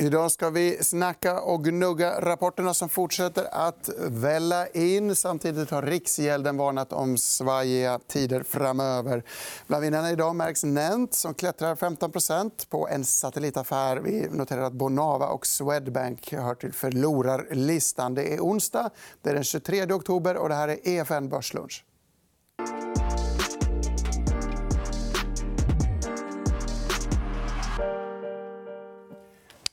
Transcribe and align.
Idag 0.00 0.32
ska 0.32 0.50
vi 0.50 0.84
snacka 0.84 1.40
och 1.40 1.64
gnugga 1.64 2.20
rapporterna 2.20 2.74
som 2.74 2.88
fortsätter 2.88 3.48
att 3.52 3.90
välla 3.98 4.66
in. 4.66 5.16
Samtidigt 5.16 5.70
har 5.70 5.82
Riksgälden 5.82 6.56
varnat 6.56 6.92
om 6.92 7.18
svajiga 7.18 7.98
tider 8.06 8.42
framöver. 8.42 9.22
Bland 9.66 9.84
vinnarna 9.84 10.10
idag 10.10 10.36
märks 10.36 10.64
Nent 10.64 11.14
som 11.14 11.34
klättrar 11.34 11.74
15% 11.74 12.68
på 12.68 12.88
en 12.88 13.04
satellitaffär. 13.04 13.96
Vi 13.96 14.28
noterar 14.30 14.62
att 14.62 14.72
Bonava 14.72 15.26
och 15.26 15.46
Swedbank 15.46 16.32
hör 16.32 16.54
till 16.54 16.72
förlorarlistan. 16.72 18.14
Det 18.14 18.34
är 18.34 18.40
onsdag, 18.40 18.90
det 19.22 19.30
är 19.30 19.34
den 19.34 19.44
23 19.44 19.92
oktober 19.92 20.36
och 20.36 20.48
det 20.48 20.54
här 20.54 20.68
är 20.68 20.88
EFN 20.88 21.28
Börslunch. 21.28 21.84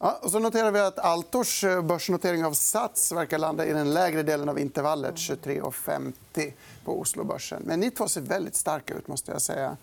Ja, 0.05 0.19
och 0.21 0.31
så 0.31 0.39
noterar 0.39 0.71
vi 0.71 0.79
att 0.79 0.99
Altors 0.99 1.63
eh, 1.63 1.81
börsnotering 1.81 2.45
av 2.45 2.53
Sats 2.53 3.11
verkar 3.11 3.37
landa 3.37 3.65
i 3.65 3.73
den 3.73 3.93
lägre 3.93 4.23
delen 4.23 4.49
av 4.49 4.59
intervallet 4.59 5.15
23,50 5.15 6.53
på 6.85 6.99
Oslobörsen. 6.99 7.61
Men 7.65 7.79
ni 7.79 7.91
två 7.91 8.07
ser 8.07 8.21
väldigt 8.21 8.55
starka 8.55 8.93
ut. 8.93 9.07
måste 9.07 9.31
jag 9.31 9.41
säga. 9.41 9.77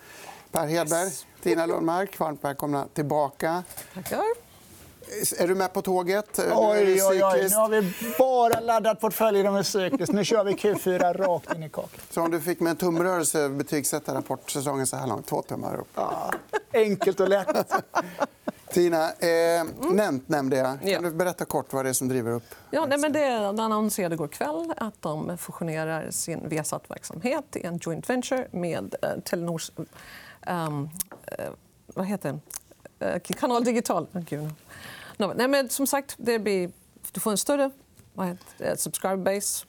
Per 0.50 0.66
Hedberg, 0.66 1.10
Tina 1.42 1.66
Lundmark, 1.66 2.18
varmt 2.18 2.44
välkomna 2.44 2.86
tillbaka. 2.94 3.62
Tackar. 3.94 4.22
Är 5.38 5.48
du 5.48 5.54
med 5.54 5.72
på 5.72 5.82
tåget? 5.82 6.38
Oj, 6.38 7.02
oj, 7.02 7.24
oj. 7.24 7.48
Nu 7.50 7.56
har 7.56 7.68
vi 7.68 7.92
bara 8.18 8.60
laddat 8.60 9.00
portföljerna 9.00 9.50
med 9.50 9.66
cykliskt. 9.66 10.12
Nu 10.12 10.24
kör 10.24 10.44
vi 10.44 10.52
Q4 10.52 11.12
rakt 11.14 11.54
in 11.54 11.62
i 11.62 11.68
kakan. 11.68 12.00
Så 12.10 12.20
om 12.20 12.30
du 12.30 12.40
fick 12.40 12.60
med 12.60 12.70
en 12.70 12.76
tumrörelse 12.76 13.48
betygsätta 13.48 14.14
rapportsäsongen 14.14 14.86
så 14.86 14.96
här 14.96 15.06
långt? 15.06 15.26
Två 15.26 15.42
tummar 15.42 15.76
upp. 15.76 15.88
Ja, 15.94 16.32
enkelt 16.72 17.20
och 17.20 17.28
lätt. 17.28 17.72
Tina, 18.72 19.12
eh, 19.12 19.64
Nent 19.90 20.28
nämnde 20.28 20.56
jag. 20.56 20.94
Kan 20.94 21.02
du 21.02 21.10
berätta 21.10 21.44
kort 21.44 21.72
vad 21.72 21.84
det 21.84 21.88
är 21.88 21.92
som 21.92 22.08
driver 22.08 22.30
upp 22.30 22.54
Ja, 22.70 22.86
nej, 22.86 22.98
men 22.98 23.12
det 23.12 23.36
annonserade 23.48 24.14
igår 24.14 24.28
kväll 24.28 24.72
att 24.76 25.02
de 25.02 25.38
fusionerar 25.38 26.10
sin 26.10 26.48
Viasat-verksamhet 26.48 27.56
i 27.56 27.66
en 27.66 27.78
joint 27.82 28.10
venture 28.10 28.48
med 28.50 28.94
eh, 29.02 29.20
Telenors... 29.24 29.70
Um, 30.46 30.90
eh, 31.26 31.44
vad 31.86 32.06
heter 32.06 32.38
det? 32.98 33.06
Eh, 33.06 33.20
Kanal 33.20 33.64
Digital. 33.64 34.06
Oh, 34.12 34.20
Gud. 34.20 34.50
No, 35.16 35.32
nej, 35.36 35.48
men 35.48 35.68
som 35.68 35.86
sagt, 35.86 36.14
det 36.16 36.38
blir, 36.38 36.70
du 37.12 37.20
får 37.20 37.30
en 37.30 37.38
större 37.38 37.70
subscriber 38.76 39.16
base. 39.16 39.66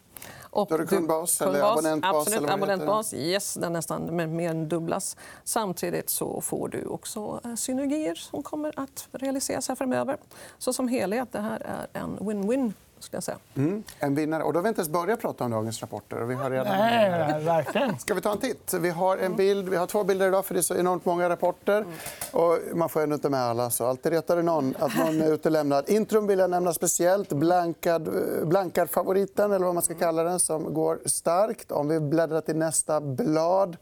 Och 0.53 0.67
Större 0.67 0.85
kundbas 0.85 1.41
eller 1.41 1.71
abonnentbas? 1.71 2.15
Absolut, 2.15 2.37
eller 2.37 2.53
abonnentbas. 2.53 3.13
Yes, 3.13 3.53
den 3.53 3.73
nästan 3.73 4.15
mer 4.35 4.49
än 4.49 4.69
dubblas. 4.69 5.17
Samtidigt 5.43 6.09
så 6.09 6.41
får 6.41 6.67
du 6.67 6.85
också 6.85 7.41
eh, 7.43 7.55
synergier 7.55 8.15
som 8.15 8.43
kommer 8.43 8.79
att 8.79 9.07
realiseras 9.11 9.67
här 9.67 9.75
framöver. 9.75 10.17
Så 10.57 10.73
som 10.73 10.87
helhet, 10.87 11.31
det 11.31 11.39
här 11.39 11.61
är 11.65 12.01
en 12.01 12.19
win-win 12.19 12.73
skulle 13.03 13.17
jag 13.17 13.23
säga. 13.23 13.37
Mm, 13.55 13.83
en 13.99 14.15
vinnare. 14.15 14.43
Och 14.43 14.53
då 14.53 14.59
har 14.59 14.63
vi 14.63 14.69
inte 14.69 14.81
ens 14.81 14.89
börjat 14.89 15.21
prata 15.21 15.43
om 15.43 15.51
dagens 15.51 15.81
rapporter. 15.81 16.21
Och 16.21 16.29
vi 16.29 16.35
har 16.35 16.51
redan... 16.51 16.77
Nej, 16.77 17.43
verkligen. 17.43 17.99
Ska 17.99 18.13
vi 18.13 18.21
ta 18.21 18.31
en 18.31 18.37
titt? 18.37 18.73
Vi 18.73 18.89
har, 18.89 19.17
en 19.17 19.35
bild. 19.35 19.69
Vi 19.69 19.75
har 19.75 19.87
två 19.87 20.03
bilder 20.03 20.27
idag, 20.27 20.45
för 20.45 20.53
det 20.53 20.59
är 20.59 20.61
så 20.61 20.75
enormt 20.75 21.05
många 21.05 21.29
rapporter. 21.29 21.85
Och 22.31 22.59
man 22.73 22.89
får 22.89 23.01
ändå 23.01 23.13
inte 23.13 23.29
med 23.29 23.41
alla. 23.41 23.69
Så 23.69 23.85
alltid 23.85 24.11
retar 24.11 24.35
det 24.35 24.41
någon 24.41 24.75
att 24.79 24.97
någon 24.97 25.21
är 25.21 25.33
utelämnad. 25.33 25.89
Intrum 25.89 26.27
vill 26.27 26.39
jag 26.39 26.49
nämna 26.49 26.73
speciellt. 26.73 27.29
Blankad, 27.29 28.09
blankarfavoriten, 28.43 29.51
eller 29.51 29.65
vad 29.65 29.73
man 29.73 29.83
ska 29.83 29.93
kalla 29.93 30.23
den, 30.23 30.39
som 30.39 30.73
går 30.73 30.99
starkt. 31.05 31.71
Om 31.71 31.87
vi 31.87 31.99
bläddrar 31.99 32.41
till 32.41 32.55
nästa 32.55 33.01
blad 33.01 33.77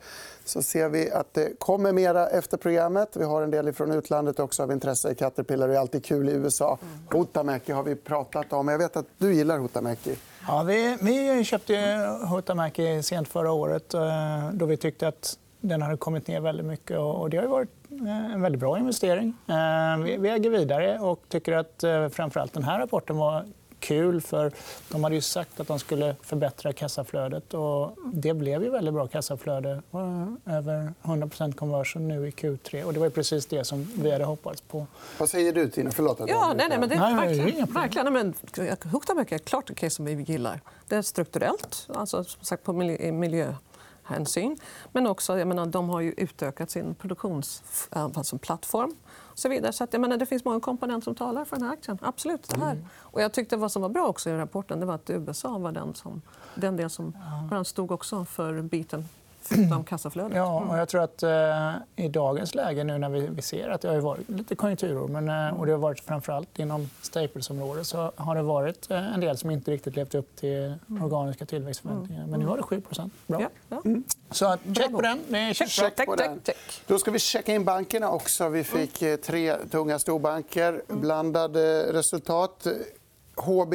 så 0.46 0.64
ser 0.64 0.90
vi 0.90 1.12
att 1.12 1.34
det 1.34 1.60
kommer 1.60 1.94
mera 1.94 2.28
efter 2.28 2.58
programmet. 2.58 3.10
Vi 3.14 3.24
har 3.24 3.42
en 3.42 3.52
del 3.52 3.74
från 3.74 3.92
utlandet 3.92 4.40
också 4.40 4.64
av 4.64 4.72
intresse. 4.72 5.16
Caterpillar 5.16 5.70
är 5.70 5.78
alltid 5.78 6.06
kul 6.06 6.30
i 6.30 6.32
USA. 6.32 6.78
Huhtamäki 7.10 7.72
har 7.72 7.84
vi 7.84 7.96
pratat 7.96 8.54
om. 8.54 8.68
Jag 8.68 8.78
vet 8.78 8.98
att 8.98 9.06
du 9.18 9.34
gillar 9.34 9.60
Huhtamäki. 9.60 10.16
Ja, 10.48 10.64
vi, 10.64 10.98
vi 11.02 11.44
köpte 11.44 11.76
Huhtamäki 12.30 13.04
sent 13.04 13.28
förra 13.28 13.52
året 13.52 13.94
eh, 13.94 14.50
då 14.54 14.66
vi 14.66 14.78
tyckte 14.78 15.08
att 15.08 15.38
den 15.60 15.82
hade 15.82 15.98
kommit 15.98 16.28
ner 16.28 16.40
väldigt 16.40 16.66
mycket. 16.66 16.98
Och 16.98 17.30
det 17.30 17.38
har 17.38 17.48
varit 17.48 17.70
eh, 17.92 18.34
en 18.34 18.42
väldigt 18.42 18.60
bra 18.60 18.78
investering. 18.78 19.34
Eh, 19.48 19.98
vi 20.20 20.30
äger 20.30 20.50
vidare 20.50 21.00
och 21.00 21.24
tycker 21.28 21.54
att 21.54 21.84
framför 22.14 22.50
den 22.54 22.64
här 22.64 22.80
rapporten 22.80 23.18
var 23.18 23.46
kul. 23.82 24.22
för 24.22 24.52
De 24.90 25.04
hade 25.04 25.16
ju 25.16 25.22
sagt 25.22 25.60
att 25.60 25.68
de 25.68 25.80
skulle 25.80 26.16
förbättra 26.22 26.74
kassaflödet. 26.74 27.54
Och 27.54 27.98
det 28.14 28.34
blev 28.34 28.64
ju 28.64 28.70
väldigt 28.70 28.94
bra 28.94 29.08
kassaflöde. 29.08 29.82
Över 30.46 30.94
100% 31.02 31.54
conversion 31.56 32.08
nu 32.08 32.28
i 32.28 32.32
Q3. 32.32 32.84
Och 32.84 32.94
det 32.94 33.00
var 33.00 33.10
precis 33.10 33.46
det 33.46 33.66
som 33.66 33.92
vi 33.96 34.12
hade 34.12 34.24
hoppats 34.26 34.62
på. 34.62 34.88
Vad 35.18 35.30
säger 35.30 35.54
du, 35.54 35.70
Tina? 35.70 35.92
Förlåt 35.92 36.22
att 36.22 36.30
ja, 36.30 36.54
nej, 36.58 36.66
nej, 36.70 36.80
men 36.80 36.90
det 36.90 36.96
är 36.96 37.16
verkligen, 37.16 37.74
verkligen. 37.74 38.14
Men, 38.14 38.34
Huhtamäki 38.92 39.36
är 39.36 39.40
klart 39.40 39.70
ett 39.70 39.78
case 39.78 39.96
som 39.96 40.06
vi 40.06 40.14
gillar. 40.14 40.62
Det 40.88 40.96
är 40.96 41.02
strukturellt, 41.02 41.88
alltså, 41.94 42.24
som 42.24 42.44
sagt, 42.44 42.64
på 42.64 42.74
miljö 42.74 43.56
hänsyn. 44.04 44.58
Men 44.92 45.08
också, 45.08 45.40
jag 45.40 45.48
menar, 45.48 45.66
de 45.66 45.90
har 45.90 46.02
ju 46.02 46.14
utökat 46.18 46.70
sin 46.70 46.96
produktionsplattform. 46.96 48.96
Så 49.34 49.50
vidare. 49.50 49.74
Så 49.74 49.84
att, 49.84 49.94
jag 49.94 50.00
menar, 50.00 50.18
det 50.18 50.26
finns 50.26 50.46
många 50.46 50.60
komponenter 50.60 51.04
som 51.04 51.16
talar 51.16 51.46
för 51.46 51.56
den 51.56 51.66
här 51.66 51.74
aktien. 51.74 51.98
Absolut. 52.02 52.50
Det 52.50 52.60
här. 52.60 52.72
Mm. 52.72 52.86
Och 52.98 53.22
jag 53.22 53.34
tyckte 53.34 53.58
vad 53.58 53.72
som 53.72 53.82
var 53.82 53.90
bra 53.90 54.08
också 54.08 54.30
i 54.30 54.34
rapporten 54.34 54.80
det 54.80 54.86
var 54.86 54.96
att 54.96 55.10
USA 55.10 55.58
var 55.58 55.72
den, 55.72 55.96
som, 55.96 56.22
den 56.56 56.78
del 56.78 56.90
som 56.90 57.18
ja. 57.52 57.64
stod 57.64 57.92
också 57.92 58.26
för 58.26 58.62
biten 58.62 59.06
förutom 59.42 59.84
kassaflödet. 59.90 60.38
Ja, 60.38 60.66
och 60.70 60.78
jag 60.78 60.90
tror 60.90 61.04
att 61.04 61.24
eh, 61.24 62.06
i 62.06 62.08
dagens 62.08 62.56
läge 62.56 62.84
nu 62.84 62.98
när 62.98 63.10
vi, 63.10 63.28
vi 63.28 63.42
ser 63.42 63.70
att 63.70 63.82
det 63.82 63.88
har 63.88 64.00
varit 64.00 64.30
lite 64.30 64.56
konjunkturår 64.56 65.08
men, 65.08 65.30
eh, 65.30 65.60
och 65.60 65.66
det 65.66 65.72
har 65.72 65.80
varit 65.80 66.00
framförallt 66.00 66.60
inom 66.60 66.90
staplesområdet 67.02 67.88
så 67.88 68.12
har 68.16 68.36
det 68.36 68.42
varit 68.42 68.92
eh, 68.92 69.14
en 69.14 69.20
del 69.20 69.38
som 69.38 69.52
inte 69.52 69.72
riktigt 69.72 69.96
levt 69.96 70.16
upp 70.16 70.36
till 70.36 70.78
mm. 70.90 71.04
organiska 71.04 71.46
tillväxtförväntningar. 71.46 72.26
Men 72.28 72.40
nu 72.40 72.46
har 72.46 72.58
det 72.58 72.64
7 72.64 72.82
Bra. 73.28 73.50
Ja. 73.70 73.82
Mm. 73.86 74.04
Så 74.32 74.58
check 74.76 74.92
på 74.92 75.02
den. 75.02 75.20
Det 75.28 75.38
är 75.38 75.54
check. 75.54 75.70
Check 75.70 76.06
på 76.06 76.16
den. 76.16 76.42
Då 76.88 77.00
ska 77.00 77.12
vi 77.12 77.20
checka 77.20 77.54
in 77.54 77.66
bankerna 77.66 78.12
också. 78.12 78.50
Vi 78.50 78.64
fick 78.64 79.02
eh, 79.02 79.16
tre 79.16 79.56
tunga 79.72 80.00
storbanker. 80.00 80.82
Blandade 80.88 81.94
resultat. 81.94 82.68
HB 83.36 83.74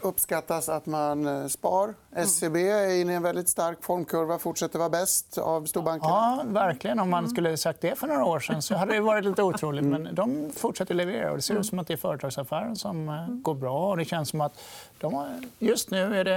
uppskattas 0.00 0.68
att 0.68 0.86
man 0.86 1.26
eh, 1.26 1.46
spar. 1.46 1.94
SEB 2.26 2.56
är 2.56 3.00
inne 3.00 3.12
i 3.12 3.16
en 3.16 3.22
väldigt 3.22 3.48
stark 3.48 3.78
formkurva. 3.84 4.38
fortsätter 4.38 4.78
vara 4.78 4.88
bäst 4.88 5.38
av 5.38 5.66
storbankerna. 5.66 6.12
Ja, 6.12 6.42
verkligen. 6.46 7.00
Om 7.00 7.10
man 7.10 7.28
skulle 7.28 7.56
sagt 7.56 7.80
det 7.80 7.98
för 7.98 8.06
några 8.06 8.24
år 8.24 8.40
sen 8.40 8.62
så 8.62 8.74
hade 8.74 8.92
det 8.94 9.00
varit 9.00 9.24
lite 9.24 9.42
otroligt. 9.42 9.84
Men 9.84 10.14
de 10.14 10.50
fortsätter 10.56 10.94
leverera. 10.94 11.36
Det 11.36 11.42
ser 11.42 11.54
ut 11.54 11.66
som 11.66 11.78
att 11.78 11.86
det 11.86 11.92
är 11.92 11.96
företagsaffären 11.96 12.76
som 12.76 13.08
eh, 13.08 13.26
går 13.28 13.54
bra. 13.54 13.90
Och 13.90 13.96
det 13.96 14.04
känns 14.04 14.28
som 14.28 14.40
att 14.40 14.60
de, 15.00 15.26
just 15.58 15.90
nu 15.90 16.16
är 16.16 16.24
det 16.24 16.36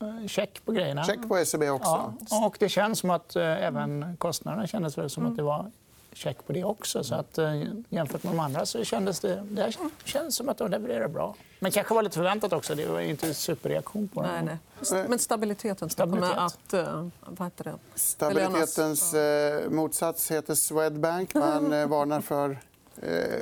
eh, 0.00 0.26
check 0.26 0.64
på 0.64 0.72
grejerna. 0.72 1.04
Check 1.04 1.28
på 1.28 1.44
SEB 1.44 1.62
också. 1.62 2.14
Ja, 2.30 2.46
och 2.46 2.56
det 2.60 2.68
känns 2.68 2.98
som 2.98 3.10
att 3.10 3.36
även 3.36 4.16
kostnaderna 4.18 4.66
kändes 4.66 4.98
väl 4.98 5.10
som 5.10 5.26
att 5.26 5.36
det 5.36 5.42
var 5.42 5.70
check 6.16 6.46
på 6.46 6.52
det 6.52 6.64
också. 6.64 7.04
Så 7.04 7.14
att, 7.14 7.38
eh, 7.38 7.62
jämfört 7.88 8.22
med 8.22 8.32
de 8.32 8.40
andra 8.40 8.66
så 8.66 8.84
kändes 8.84 9.20
det, 9.20 9.42
det 9.50 9.76
känns 10.04 10.36
som 10.36 10.48
att 10.48 10.58
de 10.58 10.70
levererar 10.70 11.08
bra. 11.08 11.34
Men 11.60 11.72
kanske 11.72 11.94
var 11.94 12.02
lite 12.02 12.14
förväntat 12.14 12.52
också. 12.52 12.74
Det 12.74 12.86
var 12.86 13.00
inte 13.00 13.34
superreaktion 13.34 14.08
på 14.08 14.22
det. 14.22 14.42
Nej, 14.42 14.58
nej. 14.90 15.08
Men 15.08 15.18
stabiliteten 15.18 15.90
Stabilitet. 15.90 16.30
kommer 16.30 16.46
att... 16.46 16.74
Uh, 16.74 17.08
vad 17.20 17.46
heter 17.46 17.64
det? 17.64 17.74
Stabilitetens 17.94 19.14
uh, 19.14 19.70
motsats 19.70 20.30
heter 20.30 20.54
Swedbank. 20.54 21.34
Man 21.34 21.72
uh, 21.72 21.86
varnar 21.86 22.20
för 22.20 22.58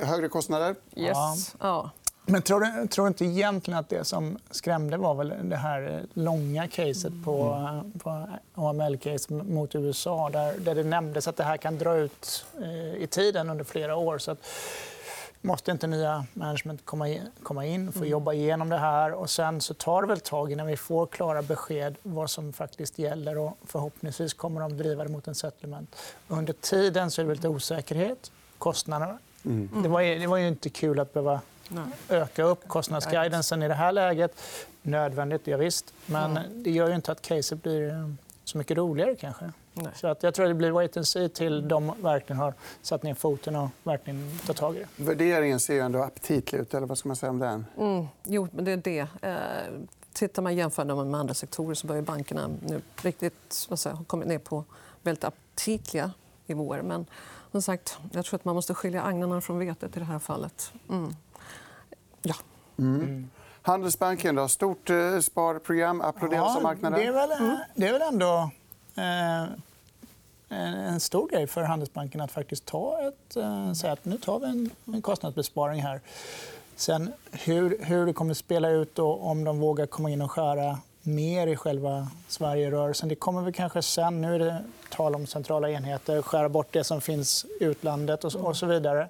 högre 0.01 0.29
kostnader. 0.29 0.75
Yes. 0.95 1.55
Ja. 1.59 1.91
Men 2.25 2.41
tror 2.41 2.59
du, 2.59 2.87
tror 2.87 3.07
inte 3.07 3.25
egentligen 3.25 3.79
att 3.79 3.89
det 3.89 4.03
som 4.03 4.37
skrämde 4.51 4.97
var 4.97 5.15
väl 5.15 5.33
det 5.43 5.55
här 5.55 6.03
långa 6.13 6.67
caset 6.67 7.13
på, 7.25 7.43
mm. 7.43 7.91
på 7.99 8.27
AML-case 8.53 9.33
mot 9.33 9.75
USA 9.75 10.29
där, 10.29 10.57
där 10.59 10.75
det 10.75 10.83
nämndes 10.83 11.27
att 11.27 11.37
det 11.37 11.43
här 11.43 11.57
kan 11.57 11.77
dra 11.77 11.97
ut 11.97 12.45
eh, 12.61 13.03
i 13.03 13.07
tiden 13.07 13.49
under 13.49 13.63
flera 13.63 13.95
år. 13.95 14.17
Så 14.17 14.31
att, 14.31 14.37
måste 15.45 15.71
inte 15.71 15.87
nya 15.87 16.25
management 16.33 16.85
komma 17.43 17.65
in 17.65 17.91
få 17.91 17.99
mm. 17.99 18.09
jobba 18.09 18.33
igenom 18.33 18.69
det 18.69 18.77
här. 18.77 19.11
Och 19.11 19.29
sen 19.29 19.61
så 19.61 19.73
tar 19.73 20.01
det 20.01 20.07
väl 20.07 20.19
tag 20.19 20.51
innan 20.51 20.67
vi 20.67 20.77
får 20.77 21.07
klara 21.07 21.41
besked 21.41 21.95
vad 22.03 22.29
som 22.29 22.53
faktiskt 22.53 22.99
gäller. 22.99 23.37
Och 23.37 23.57
förhoppningsvis 23.65 24.33
kommer 24.33 24.61
de 24.61 24.77
driva 24.77 25.03
det 25.03 25.09
mot 25.09 25.27
en 25.27 25.35
settlement. 25.35 25.95
Under 26.27 26.53
tiden 26.53 27.11
så 27.11 27.21
är 27.21 27.25
det 27.25 27.33
lite 27.33 27.47
osäkerhet. 27.47 28.31
Kostnaderna. 28.57 29.17
Mm. 29.45 29.69
Det, 29.83 29.89
var, 29.89 30.01
det 30.01 30.27
var 30.27 30.37
ju 30.37 30.47
inte 30.47 30.69
kul 30.69 30.99
att 30.99 31.13
behöva 31.13 31.41
öka 32.09 32.43
upp 32.43 32.67
kostnadsguidansen 32.67 33.63
i 33.63 33.67
det 33.67 33.73
här 33.73 33.91
läget. 33.91 34.41
Nödvändigt, 34.81 35.47
ja, 35.47 35.57
visst. 35.57 35.93
Men 36.05 36.39
det 36.51 36.71
gör 36.71 36.89
ju 36.89 36.95
inte 36.95 37.11
att 37.11 37.21
caset 37.21 37.63
blir 37.63 37.89
eh, 37.89 38.09
så 38.43 38.57
mycket 38.57 38.77
roligare. 38.77 39.15
kanske. 39.15 39.51
Nej. 39.73 39.91
Så 39.95 40.07
att 40.07 40.23
jag 40.23 40.33
tror 40.33 40.45
att 40.45 40.49
det 40.49 40.55
blir 40.55 40.71
wait 40.71 40.97
and 40.97 41.07
see 41.07 41.29
till 41.29 41.67
de 41.67 41.93
verkligen 42.01 42.39
har 42.39 42.53
satt 42.81 43.03
ner 43.03 43.13
foten 43.13 43.55
och 43.55 43.69
verkligen 43.83 44.39
tar 44.45 44.53
tag 44.53 44.75
i 44.75 44.79
det. 44.79 45.03
Värderingen 45.03 45.59
ser 45.59 45.81
ändå 45.83 46.03
aptitlig 46.03 46.59
ut. 46.59 46.73
Eller 46.73 46.87
vad 46.87 46.97
ska 46.97 47.09
man 47.09 47.15
säga 47.15 47.29
om 47.29 47.39
den? 47.39 47.65
Mm. 47.77 48.07
Jo, 48.23 48.47
men 48.51 48.65
det 48.65 48.71
är 48.71 48.77
det. 48.77 49.07
Eh, 49.21 49.35
tittar 50.13 50.41
man 50.41 50.55
jämför 50.55 50.85
med 50.85 51.19
andra 51.19 51.33
sektorer 51.33 51.75
så 51.75 51.87
börjar 51.87 52.01
bankerna 52.01 52.49
nu 52.67 52.81
riktigt 53.01 53.65
vad 53.69 53.79
säger, 53.79 53.95
ha 53.95 54.03
kommit 54.03 54.27
ner 54.27 54.37
på 54.37 54.63
väldigt 55.01 55.23
aptitliga 55.23 56.11
nivåer. 56.45 56.81
Men 56.81 57.05
som 57.55 57.61
sagt, 57.61 57.97
jag 58.11 58.25
tror 58.25 58.35
att 58.35 58.45
man 58.45 58.55
måste 58.55 58.73
skilja 58.73 59.03
agnarna 59.03 59.41
från 59.41 59.59
vetet 59.59 59.97
i 59.97 59.99
det 59.99 60.05
här 60.05 60.19
fallet. 60.19 60.73
Mm. 60.89 61.15
Ja. 62.21 62.35
Mm. 62.77 63.29
Handelsbanken, 63.61 64.35
då, 64.35 64.47
stort 64.47 64.89
eh, 64.89 65.19
sparprogram, 65.19 66.01
applåderas 66.01 66.55
av 66.55 66.63
marknaden. 66.63 66.99
Det 66.99 67.05
är 67.05 67.11
väl, 67.11 67.57
det 67.75 67.87
är 67.87 67.91
väl 67.91 68.01
ändå 68.01 68.49
eh, 68.95 69.43
en 70.89 70.99
stor 70.99 71.29
grej 71.29 71.47
för 71.47 71.63
Handelsbanken 71.63 72.21
att 72.21 72.31
faktiskt 72.31 72.65
ta 72.65 73.07
ett, 73.07 73.35
eh, 73.35 73.73
säga 73.73 73.93
att 73.93 74.05
nu 74.05 74.17
tar 74.17 74.39
vi 74.39 74.45
en, 74.45 74.69
en 74.85 75.01
kostnadsbesparing 75.01 75.81
här. 75.81 76.01
Sen 76.75 77.13
hur, 77.31 77.77
hur 77.83 78.05
det 78.05 78.13
kommer 78.13 78.31
att 78.31 78.37
spela 78.37 78.69
ut 78.69 78.99
och 78.99 79.27
om 79.27 79.43
de 79.43 79.59
vågar 79.59 79.85
komma 79.85 80.09
in 80.09 80.21
och 80.21 80.31
skära 80.31 80.77
mer 81.05 81.47
i 81.47 81.55
själva 81.55 82.07
Sverigerörelsen. 82.27 83.09
Det 83.09 83.15
kommer 83.15 83.41
vi 83.41 83.51
kanske 83.51 83.81
sen. 83.81 84.21
Nu 84.21 84.35
är 84.35 84.39
det 84.39 84.63
tal 84.89 85.15
om 85.15 85.27
centrala 85.27 85.69
enheter, 85.69 86.21
skära 86.21 86.49
bort 86.49 86.67
det 86.71 86.83
som 86.83 87.01
finns 87.01 87.45
i 87.59 87.63
utlandet 87.63 88.23
och, 88.23 88.35
och 88.35 88.57
så 88.57 88.65
vidare. 88.65 89.07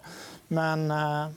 Men 0.48 0.92
eh, 0.92 1.28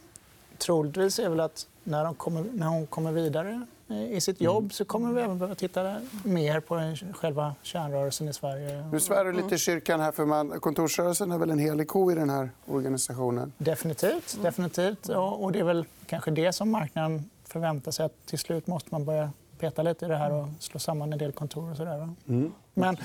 troligtvis 0.58 1.18
är 1.18 1.28
väl 1.28 1.40
att 1.40 1.66
när, 1.84 2.04
de 2.04 2.14
kommer, 2.14 2.44
när 2.52 2.66
hon 2.66 2.86
kommer 2.86 3.12
vidare 3.12 3.66
eh, 3.88 4.12
i 4.12 4.20
sitt 4.20 4.40
jobb 4.40 4.72
så 4.72 4.84
kommer 4.84 5.12
vi 5.12 5.22
även 5.22 5.38
behöva 5.38 5.54
titta 5.54 5.96
mer 6.24 6.60
på 6.60 6.96
själva 7.14 7.54
kärnrörelsen 7.62 8.28
i 8.28 8.32
Sverige. 8.32 8.88
Nu 8.92 9.00
svär 9.00 9.24
du 9.24 9.32
lite 9.32 9.54
i 9.54 9.58
kyrkan. 9.58 10.00
här, 10.00 10.12
för 10.12 10.24
man, 10.24 10.60
Kontorsrörelsen 10.60 11.32
är 11.32 11.38
väl 11.38 11.50
en 11.50 11.58
helig 11.58 11.88
ko 11.88 12.12
i 12.12 12.14
den 12.14 12.30
här 12.30 12.50
organisationen? 12.66 13.52
Definitivt. 13.58 14.38
definitivt. 14.42 15.08
Och 15.08 15.52
det 15.52 15.58
är 15.58 15.64
väl 15.64 15.84
kanske 16.06 16.30
det 16.30 16.52
som 16.52 16.70
marknaden 16.70 17.30
förväntar 17.44 17.92
sig. 17.92 18.06
att 18.06 18.26
Till 18.26 18.38
slut 18.38 18.66
måste 18.66 18.88
man 18.90 19.04
börja 19.04 19.30
peta 19.58 19.82
lite 19.82 20.04
i 20.04 20.08
det 20.08 20.16
här 20.16 20.32
och 20.32 20.48
slå 20.58 20.80
samman 20.80 21.12
en 21.12 21.18
del 21.18 21.32
kontor. 21.32 21.70
Och 21.70 21.76
så 21.76 21.84
där, 21.84 22.08
mm. 22.28 22.52
Men, 22.74 22.96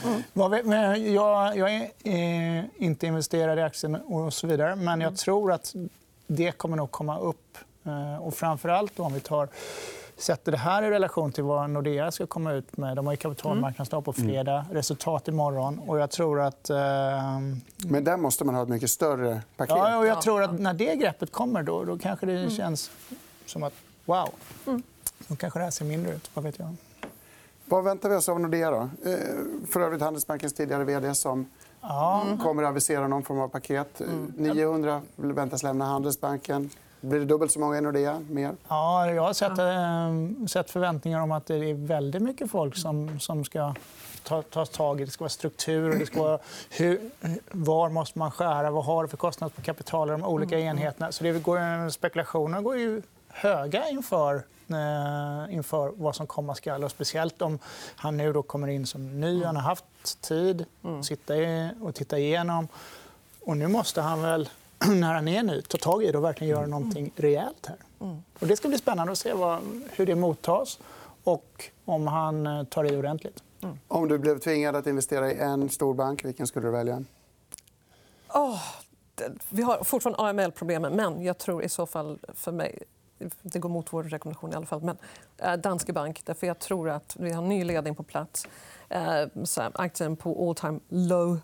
vi, 0.51 0.63
men 0.63 1.13
jag, 1.13 1.57
jag, 1.57 1.73
är 1.73 2.57
eh, 2.57 2.63
inte 2.77 3.07
investerad 3.07 3.59
i 3.59 3.61
aktien 3.61 3.95
och 3.95 4.33
så 4.33 4.47
vidare. 4.47 4.75
Men 4.75 5.01
jag 5.01 5.17
tror 5.17 5.51
att 5.51 5.75
det 6.27 6.51
kommer 6.51 6.77
nog 6.77 6.91
komma 6.91 7.19
upp. 7.19 7.57
Eh, 7.83 8.23
och 8.23 8.33
framför 8.33 8.69
allt 8.69 9.00
om 9.00 9.13
vi 9.13 9.19
tar 9.19 9.50
sätter 10.17 10.51
det 10.51 10.57
här 10.57 10.83
i 10.83 10.89
relation 10.89 11.31
till 11.31 11.44
vad 11.44 11.69
Nordea 11.69 12.11
ska 12.11 12.27
komma 12.27 12.53
ut 12.53 12.77
med. 12.77 12.95
De 12.95 13.07
har 13.07 13.15
kapitalmarknadsdag 13.15 14.05
på 14.05 14.13
fredag, 14.13 14.65
resultat 14.71 15.27
imorgon. 15.27 15.79
Och 15.79 16.00
jag 16.00 16.11
tror 16.11 16.41
att... 16.41 16.69
Eh... 16.69 16.77
Men 17.77 18.03
där 18.03 18.17
måste 18.17 18.45
man 18.45 18.55
ha 18.55 18.63
ett 18.63 18.69
mycket 18.69 18.89
större 18.89 19.41
paket. 19.57 19.75
Ja, 19.77 19.97
och 19.97 20.07
jag 20.07 20.21
tror 20.21 20.44
att 20.44 20.59
när 20.59 20.73
det 20.73 20.95
greppet 20.95 21.31
kommer 21.31 21.63
då, 21.63 21.83
då 21.83 21.97
kanske 21.97 22.25
det 22.25 22.50
känns 22.50 22.91
som 23.45 23.63
att 23.63 23.73
wow. 24.05 24.29
Mm. 24.67 24.83
Då 25.27 25.35
kanske 25.35 25.59
det 25.59 25.63
här 25.63 25.71
ser 25.71 25.85
mindre 25.85 26.15
ut. 26.15 26.29
Vad 26.33 26.43
vet 26.43 26.59
jag. 26.59 26.75
Vad 27.65 27.83
väntar 27.83 28.09
vi 28.09 28.15
oss 28.15 28.29
av 28.29 28.39
Nordea? 28.39 28.71
Då? 28.71 28.89
Eh, 29.09 29.17
för 29.69 29.81
övrigt 29.81 30.01
Handelsbankens 30.01 30.53
tidigare 30.53 30.83
vd 30.83 31.15
som 31.15 31.45
ja. 31.81 32.37
kommer 32.41 32.63
att 32.63 32.69
avisera 32.69 33.07
någon 33.07 33.23
form 33.23 33.39
av 33.39 33.47
paket. 33.47 34.01
Mm. 34.01 34.33
900 34.35 35.01
väntas 35.15 35.63
lämna 35.63 35.85
Handelsbanken. 35.85 36.69
Blir 37.01 37.19
det 37.19 37.25
dubbelt 37.25 37.51
så 37.51 37.59
många 37.59 37.77
i 37.77 37.81
Nordea? 37.81 38.21
Mer? 38.29 38.55
Ja, 38.67 39.11
jag 39.11 39.23
har 39.23 39.33
sett, 39.33 39.59
äh, 39.59 40.47
sett 40.47 40.71
förväntningar 40.71 41.21
om 41.21 41.31
att 41.31 41.45
det 41.45 41.55
är 41.55 41.73
väldigt 41.73 42.21
mycket 42.21 42.51
folk 42.51 42.77
som, 42.77 43.19
som 43.19 43.45
ska 43.45 43.73
tas 44.23 44.45
ta 44.49 44.65
tag 44.65 45.01
i. 45.01 45.05
Det 45.05 45.11
ska 45.11 45.23
vara 45.23 45.29
struktur. 45.29 45.99
Det 45.99 46.05
ska 46.05 46.23
vara 46.23 46.39
hur, 46.69 46.99
var 47.51 47.89
måste 47.89 48.19
man 48.19 48.31
skära? 48.31 48.71
Vad 48.71 48.85
har 48.85 49.03
det 49.03 49.09
för 49.09 49.17
kostnad 49.17 49.55
på 49.55 49.61
kapital 49.61 50.09
i 50.09 50.11
de 50.11 50.23
olika 50.23 50.59
mm. 50.59 50.67
enheterna? 50.67 51.11
Så 51.11 51.23
det 51.23 51.43
går, 51.43 51.89
spekulationerna 51.89 52.61
går 52.61 52.77
ju 52.77 53.01
höga 53.33 53.89
inför 53.89 54.44
eh, 54.69 55.53
inför 55.53 55.91
vad 55.95 56.15
som 56.15 56.27
komma 56.27 56.56
skall. 56.56 56.83
Och 56.83 56.91
speciellt 56.91 57.41
om 57.41 57.59
han 57.95 58.18
nu 58.18 58.33
då 58.33 58.44
kommer 58.44 58.68
in 58.68 58.85
som 58.85 59.19
ny. 59.19 59.44
Han 59.44 59.56
har 59.56 59.63
haft 59.63 60.21
tid 60.21 60.65
att 60.81 61.06
sitta 61.06 61.33
och 61.81 61.95
titta 61.95 62.19
igenom. 62.19 62.68
Och 63.41 63.57
nu 63.57 63.68
måste 63.68 64.01
han 64.01 64.21
väl, 64.21 64.50
när 64.88 65.13
han 65.13 65.27
är 65.27 65.44
ny, 65.44 65.62
ta 65.62 65.77
tag 65.77 66.03
i 66.03 66.12
det 66.12 66.18
och 66.18 66.24
verkligen 66.24 66.51
göra 66.51 66.68
någonting 66.68 67.12
rejält 67.15 67.65
här. 67.65 67.77
Och 68.39 68.47
det 68.47 68.56
ska 68.56 68.68
bli 68.68 68.77
spännande 68.77 69.12
att 69.12 69.18
se 69.18 69.33
vad, 69.33 69.62
hur 69.91 70.06
det 70.06 70.15
mottas 70.15 70.79
och 71.24 71.69
om 71.86 72.07
han 72.07 72.47
eh, 72.47 72.63
tar 72.63 72.94
i 72.94 72.97
ordentligt. 72.97 73.44
Mm. 73.62 73.79
Om 73.88 74.07
du 74.07 74.18
blev 74.18 74.39
tvingad 74.39 74.75
att 74.75 74.88
investera 74.88 75.31
i 75.31 75.39
en 75.39 75.69
stor 75.69 75.94
bank, 75.94 76.25
vilken 76.25 76.47
skulle 76.47 76.68
du 76.68 76.71
välja? 76.71 77.03
Oh, 78.33 78.62
vi 79.50 79.62
har 79.62 79.83
fortfarande 79.83 80.24
AML-problemen, 80.24 80.94
men 80.94 81.24
jag 81.24 81.38
tror 81.38 81.63
i 81.63 81.69
så 81.69 81.86
fall 81.86 82.19
för 82.33 82.51
mig 82.51 82.83
det 83.41 83.59
går 83.59 83.69
mot 83.69 83.93
vår 83.93 84.03
rekommendation 84.03 84.51
i 84.51 84.55
alla 84.55 84.65
fall. 84.65 84.81
Men 84.81 84.97
eh, 85.37 85.53
Danske 85.53 85.93
Bank, 85.93 86.21
därför 86.25 86.47
jag 86.47 86.59
tror 86.59 86.89
att 86.89 87.15
vi 87.19 87.31
har 87.31 87.41
ny 87.41 87.63
ledning 87.63 87.95
på 87.95 88.03
plats. 88.03 88.47
Eh, 88.89 89.27
aktien 89.73 90.15
på 90.15 90.49
all 90.49 90.55
time 90.55 90.79
low. 90.89 91.39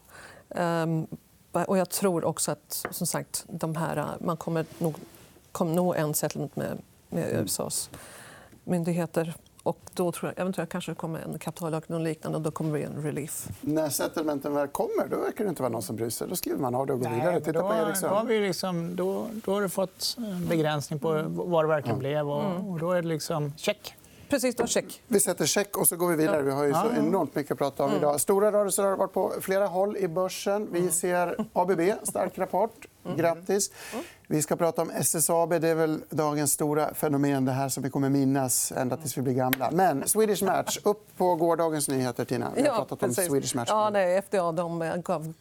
Um, 0.48 1.08
och 1.52 1.78
jag 1.78 1.90
tror 1.90 2.26
också 2.26 2.52
att 2.52 2.86
som 2.92 3.08
sagt, 3.08 3.46
de 3.48 3.76
här, 3.76 3.98
eh, 3.98 4.06
man 4.20 4.38
kommer 4.38 4.66
nog 4.78 4.96
kommer 5.52 5.76
nå 5.76 5.94
en 5.94 6.14
settlement 6.14 6.56
med, 6.56 6.78
med 7.10 7.30
mm. 7.30 7.44
USAs 7.44 7.90
myndigheter 8.64 9.34
och 9.64 9.80
då 9.94 10.12
tror 10.12 10.32
jag 10.32 10.42
eventuellt 10.42 10.70
kanske 10.70 10.92
det 10.92 10.96
kommer 10.96 11.20
en 11.20 11.40
kapitalökning 11.40 11.98
och 11.98 12.04
liknande. 12.04 12.38
Och 12.38 12.44
då 12.44 12.52
kommer 12.52 12.80
det 12.80 12.86
en 12.86 13.04
relief. 13.04 13.48
När 13.62 13.90
settlementen 13.90 14.54
väl 14.54 14.68
kommer 14.68 15.08
då 15.08 15.18
verkar 15.18 15.44
det 15.44 15.50
inte 15.50 15.62
vara 15.62 15.72
någon 15.72 15.82
som 15.82 15.96
bryr 15.96 16.10
sig. 16.10 16.28
Då 16.28 16.36
skriver 16.36 16.60
man 16.60 16.76
av 16.76 16.88
det 16.88 16.94
och 16.94 17.00
går 17.00 17.10
vidare. 17.10 17.40
Titta 17.40 17.52
då, 17.52 17.68
på 17.68 17.74
Ericsson. 17.74 18.10
Då 18.10 18.16
har, 18.16 18.26
vi 18.26 18.40
liksom, 18.40 18.96
då, 18.96 19.28
då 19.46 19.54
har 19.54 19.62
du 19.62 19.70
fått 19.70 20.16
en 20.18 20.48
begränsning 20.48 21.00
på 21.00 21.24
vad 21.28 21.64
det 21.64 21.68
verkligen 21.68 22.00
mm. 22.00 22.00
blev. 22.00 22.30
Och, 22.30 22.46
mm. 22.46 22.70
och, 22.70 22.80
då 22.80 22.92
är 22.92 23.02
det 23.02 23.08
liksom 23.08 23.54
check. 23.58 23.96
Precis, 24.30 24.56
då 24.56 24.68
check. 24.68 25.02
Vi 25.08 25.20
sätter 25.20 25.46
check 25.46 25.78
och 25.78 25.88
så 25.88 25.96
går 25.96 26.10
vi 26.10 26.16
vidare. 26.16 26.42
Vi 26.42 26.52
har 26.52 26.64
ju 26.64 26.74
så 26.74 26.92
enormt 26.98 27.36
mycket 27.36 27.52
att 27.52 27.58
prata 27.58 27.84
om 27.84 27.90
mm. 27.90 28.02
idag. 28.02 28.22
Stora 28.22 28.52
rörelser 28.52 28.84
har 28.84 28.98
varit 28.98 29.14
på 29.14 29.34
flera 29.42 29.68
håll 29.68 29.98
i 29.98 30.08
börsen. 30.08 30.68
Vi 30.72 30.80
mm. 30.80 30.92
ser 30.92 31.46
ABB, 31.54 31.82
stark 32.04 32.38
rapport. 32.38 32.88
Grattis. 33.18 33.72
Vi 34.32 34.42
ska 34.42 34.56
prata 34.56 34.82
om 34.82 34.90
SSAB. 34.90 35.50
Det 35.62 35.68
är 35.68 35.76
väl 35.76 36.02
dagens 36.10 36.52
stora 36.52 36.94
fenomen 36.94 37.46
det 37.46 37.52
här 37.52 37.70
som 37.70 37.84
vi 37.84 37.90
kommer 37.90 38.10
minnas 38.10 38.72
ända 38.72 38.98
tills 38.98 39.18
vi 39.18 39.22
blir 39.22 39.34
gamla. 39.34 39.72
Men 39.72 40.08
Swedish 40.08 40.44
Match, 40.44 40.78
upp 40.84 41.18
på 41.18 41.36
gårdagens 41.36 41.88
nyheter. 41.88 42.26
Tina. 42.26 42.52
Vi 42.56 42.68
har 42.68 42.76
pratat 42.76 43.04
om 43.04 43.14
Swedish 43.14 43.56
Match. 43.56 43.70
Ja, 43.70 43.90
nej, 43.90 44.22
FDA 44.22 44.52
de 44.52 45.02
gav 45.04 45.34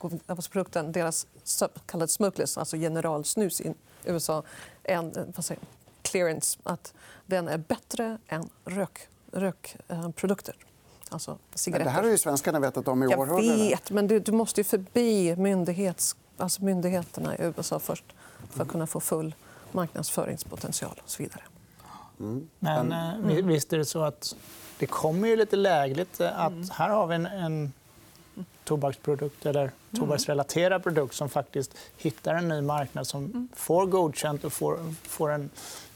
produkten, 0.52 0.92
deras 0.92 1.26
så 1.44 1.68
kallade 1.86 2.08
smokeless, 2.08 2.58
alltså 2.58 2.76
generalsnus 2.76 3.60
i 3.60 3.74
USA, 4.04 4.42
en 4.82 5.32
vad 5.36 5.44
säger, 5.44 5.62
clearance. 6.02 6.58
Att 6.62 6.94
den 7.26 7.48
är 7.48 7.58
bättre 7.58 8.18
än 8.28 8.48
rök, 8.64 9.08
rökprodukter. 9.32 10.56
Alltså 11.08 11.38
cigaretter. 11.54 11.84
Det 11.84 11.90
här 11.90 12.02
har 12.02 12.10
ju 12.10 12.18
svenskarna 12.18 12.60
vetat 12.60 12.88
om 12.88 13.02
i 13.02 13.06
århundraden. 13.06 13.46
Jag 13.48 13.56
vet, 13.56 13.90
men 13.90 14.06
du, 14.06 14.18
du 14.20 14.32
måste 14.32 14.60
ju 14.60 14.64
förbi 14.64 15.36
myndighets, 15.36 16.16
alltså 16.36 16.64
myndigheterna 16.64 17.36
i 17.36 17.42
USA 17.42 17.78
först 17.78 18.04
för 18.58 18.64
att 18.64 18.70
kunna 18.70 18.86
få 18.86 19.00
full 19.00 19.34
marknadsföringspotential 19.72 21.00
och 21.04 21.10
så 21.10 21.22
vidare. 21.22 21.42
Mm. 22.20 22.48
Men 22.58 22.92
eh, 22.92 23.44
visst 23.44 23.72
är 23.72 23.78
det 23.78 23.84
så 23.84 24.02
att 24.02 24.36
det 24.78 24.86
kommer 24.86 25.28
ju 25.28 25.36
lite 25.36 25.56
lägligt 25.56 26.20
eh, 26.20 26.40
att 26.40 26.52
mm. 26.52 26.68
här 26.72 26.88
har 26.88 27.06
vi 27.06 27.14
en, 27.14 27.26
en 27.26 27.72
tobaksprodukt 28.64 29.46
eller 29.46 29.60
mm. 29.60 29.72
tobaksrelaterad 29.96 30.82
produkt 30.82 31.14
som 31.14 31.28
faktiskt 31.28 31.74
hittar 31.96 32.34
en 32.34 32.48
ny 32.48 32.60
marknad 32.60 33.06
som 33.06 33.24
mm. 33.24 33.48
får 33.54 33.86
godkänt 33.86 34.44
och 34.44 34.52
får, 34.52 34.94
får 35.02 35.30
en 35.30 35.50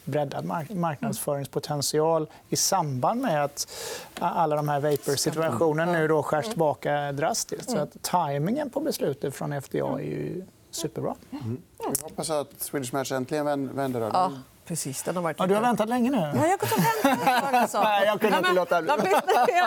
breddad 0.04 0.44
marknadsföringspotential 0.74 2.26
i 2.48 2.56
samband 2.56 3.20
med 3.20 3.44
att 3.44 3.72
alla 4.18 4.56
de 4.56 4.68
här 4.68 4.80
vapor-situationerna 4.80 5.92
nu 5.92 6.08
då 6.08 6.22
skärs 6.22 6.48
tillbaka 6.48 7.12
drastiskt. 7.12 7.70
Så 7.70 7.78
att 7.78 8.02
tajmingen 8.02 8.70
på 8.70 8.80
beslutet 8.80 9.34
från 9.34 9.62
FDA 9.62 9.98
är 9.98 10.04
ju 10.04 10.44
superbra. 10.70 11.14
Mm. 11.30 11.62
Vi 11.92 12.02
hoppas 12.02 12.30
att 12.30 12.62
Swedish 12.62 12.94
Match 12.94 13.12
äntligen 13.12 13.76
vänder. 13.76 14.00
Ja. 14.00 14.32
Precis, 14.64 15.02
den 15.02 15.16
har 15.16 15.22
varit... 15.22 15.36
ja, 15.38 15.46
du 15.46 15.54
har 15.54 15.62
väntat 15.62 15.88
länge 15.88 16.10
nu. 16.10 16.16
Ja, 16.16 16.46
jag 16.46 16.58
har 16.58 17.82
Nej, 17.84 18.06
jag 18.06 18.20
kunde 18.20 18.38
inte 18.38 18.52
låta 18.52 18.82
bli. 18.82 18.92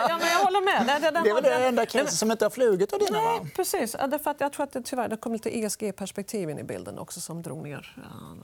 Ja, 0.08 0.18
men 0.20 0.28
jag 0.28 0.44
håller 0.44 0.64
med. 0.64 1.00
Det, 1.02 1.10
det 1.10 1.30
är 1.30 1.34
väl 1.34 1.42
det 1.42 1.66
enda 1.66 1.86
caset 1.86 2.12
som 2.12 2.30
inte 2.30 2.44
har 2.44 2.50
flugit 2.50 2.92
av 2.92 2.98
dina? 2.98 3.18
Nej, 3.18 3.52
precis. 3.56 3.92
Därför 3.92 4.30
att 4.30 4.40
jag 4.40 4.52
tror 4.52 4.64
att 4.64 4.72
det, 4.72 4.82
tyvärr 4.82 5.08
det 5.08 5.16
kom 5.16 5.32
lite 5.32 5.58
ESG-perspektiv 5.58 6.50
in 6.50 6.58
i 6.58 6.62
bilden 6.62 6.98
också 6.98 7.20
som 7.20 7.42
drog 7.42 7.62
ner 7.62 7.96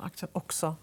aktien 0.02 0.28
också. 0.32 0.74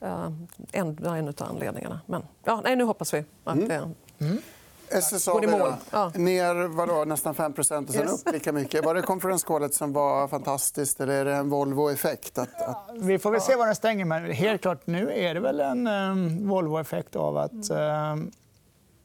En, 0.00 0.48
en 0.72 1.28
av 1.28 1.48
anledningarna. 1.48 2.00
Men 2.06 2.22
ja, 2.44 2.60
nej, 2.64 2.76
nu 2.76 2.84
hoppas 2.84 3.14
vi 3.14 3.24
att 3.44 3.54
mm. 3.54 3.68
det... 3.68 3.90
Mm. 4.24 4.42
SSAB 4.90 5.44
ja. 5.90 6.12
ner 6.14 6.68
vadå, 6.68 7.04
nästan 7.04 7.34
5 7.34 7.52
och 7.58 7.66
sen 7.66 7.86
yes. 7.94 8.12
upp 8.12 8.32
lika 8.32 8.52
mycket. 8.52 8.84
Var 8.84 8.94
det 8.94 9.02
konferenskålet 9.02 9.74
som 9.74 9.92
var 9.92 10.28
fantastiskt 10.28 11.00
eller 11.00 11.14
är 11.14 11.24
det 11.24 11.34
en 11.34 11.50
Volvo-effekt? 11.50 12.38
Att, 12.38 12.62
att... 12.62 12.90
Vi 12.94 13.18
får 13.18 13.30
väl 13.30 13.40
se 13.40 13.56
var 13.56 13.66
den 13.66 13.74
stänger. 13.74 14.04
Men 14.04 14.30
helt 14.30 14.62
klart, 14.62 14.86
nu 14.86 15.12
är 15.12 15.34
det 15.34 15.40
väl 15.40 15.60
en 15.60 15.86
um, 15.86 16.48
Volvo-effekt 16.48 17.16
av 17.16 17.36
att 17.36 17.70
um, 17.70 18.30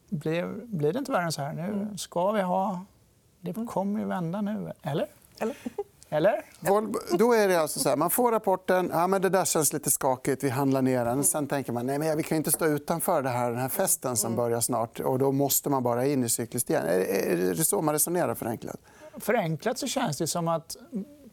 blir, 0.09 0.45
blir 0.65 0.93
det 0.93 0.99
inte 0.99 1.11
värre 1.11 1.23
än 1.23 1.31
så 1.31 1.41
här. 1.41 1.53
Nu 1.53 1.97
ska 1.97 2.31
vi 2.31 2.41
ha... 2.41 2.85
Det 3.41 3.53
kommer 3.67 3.99
ju 3.99 4.05
vända 4.05 4.41
nu. 4.41 4.71
Eller? 4.81 5.07
Eller? 5.39 5.55
Eller? 6.15 6.41
Då 7.17 7.33
är 7.33 7.47
det 7.47 7.61
alltså 7.61 7.79
så 7.79 7.89
här, 7.89 7.95
man 7.95 8.09
får 8.09 8.31
rapporten. 8.31 8.89
Ja, 8.93 9.07
men 9.07 9.21
det 9.21 9.29
där 9.29 9.45
känns 9.45 9.73
lite 9.73 9.91
skakigt. 9.91 10.43
Vi 10.43 10.49
handlar 10.49 10.81
ner 10.81 11.05
den. 11.05 11.23
Sen 11.23 11.47
tänker 11.47 11.73
man 11.73 11.85
nej, 11.85 11.99
men 11.99 12.17
vi 12.17 12.23
kan 12.23 12.37
inte 12.37 12.51
stå 12.51 12.65
utanför 12.65 13.21
det 13.21 13.29
här, 13.29 13.49
den 13.49 13.59
här 13.59 13.69
festen 13.69 14.17
som 14.17 14.35
börjar 14.35 14.59
snart. 14.59 14.99
Och 14.99 15.19
då 15.19 15.31
måste 15.31 15.69
man 15.69 15.83
bara 15.83 16.05
in 16.05 16.23
i 16.23 16.29
cykliskt 16.29 16.69
igen. 16.69 16.85
Är 16.85 17.55
det 17.55 17.65
så 17.65 17.81
man 17.81 17.93
resonerar 17.93 18.35
förenklat? 18.35 18.77
Förenklat 19.17 19.77
så 19.77 19.87
känns 19.87 20.17
det 20.17 20.27
som 20.27 20.47
att 20.47 20.77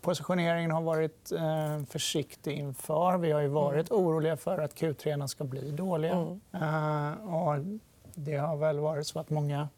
positioneringen 0.01 0.71
har 0.71 0.83
varit 0.83 1.33
eh, 1.33 1.85
försiktig 1.89 2.59
inför. 2.59 3.19
Vi 3.19 3.33
har 3.33 3.47
varit 3.47 3.91
mm. 3.91 4.03
oroliga 4.03 4.37
för 4.37 4.59
att 4.59 4.75
Q3 4.75 5.27
ska 5.27 5.45
bli 5.45 5.71
dåliga. 5.71 6.13
Mm. 6.13 6.41
Eh, 6.53 7.35
och 7.35 7.65
det 8.15 8.37
har 8.37 8.57
väl 8.57 8.79
varit 8.79 9.07
så 9.07 9.19
att 9.19 9.31
många 9.31 9.69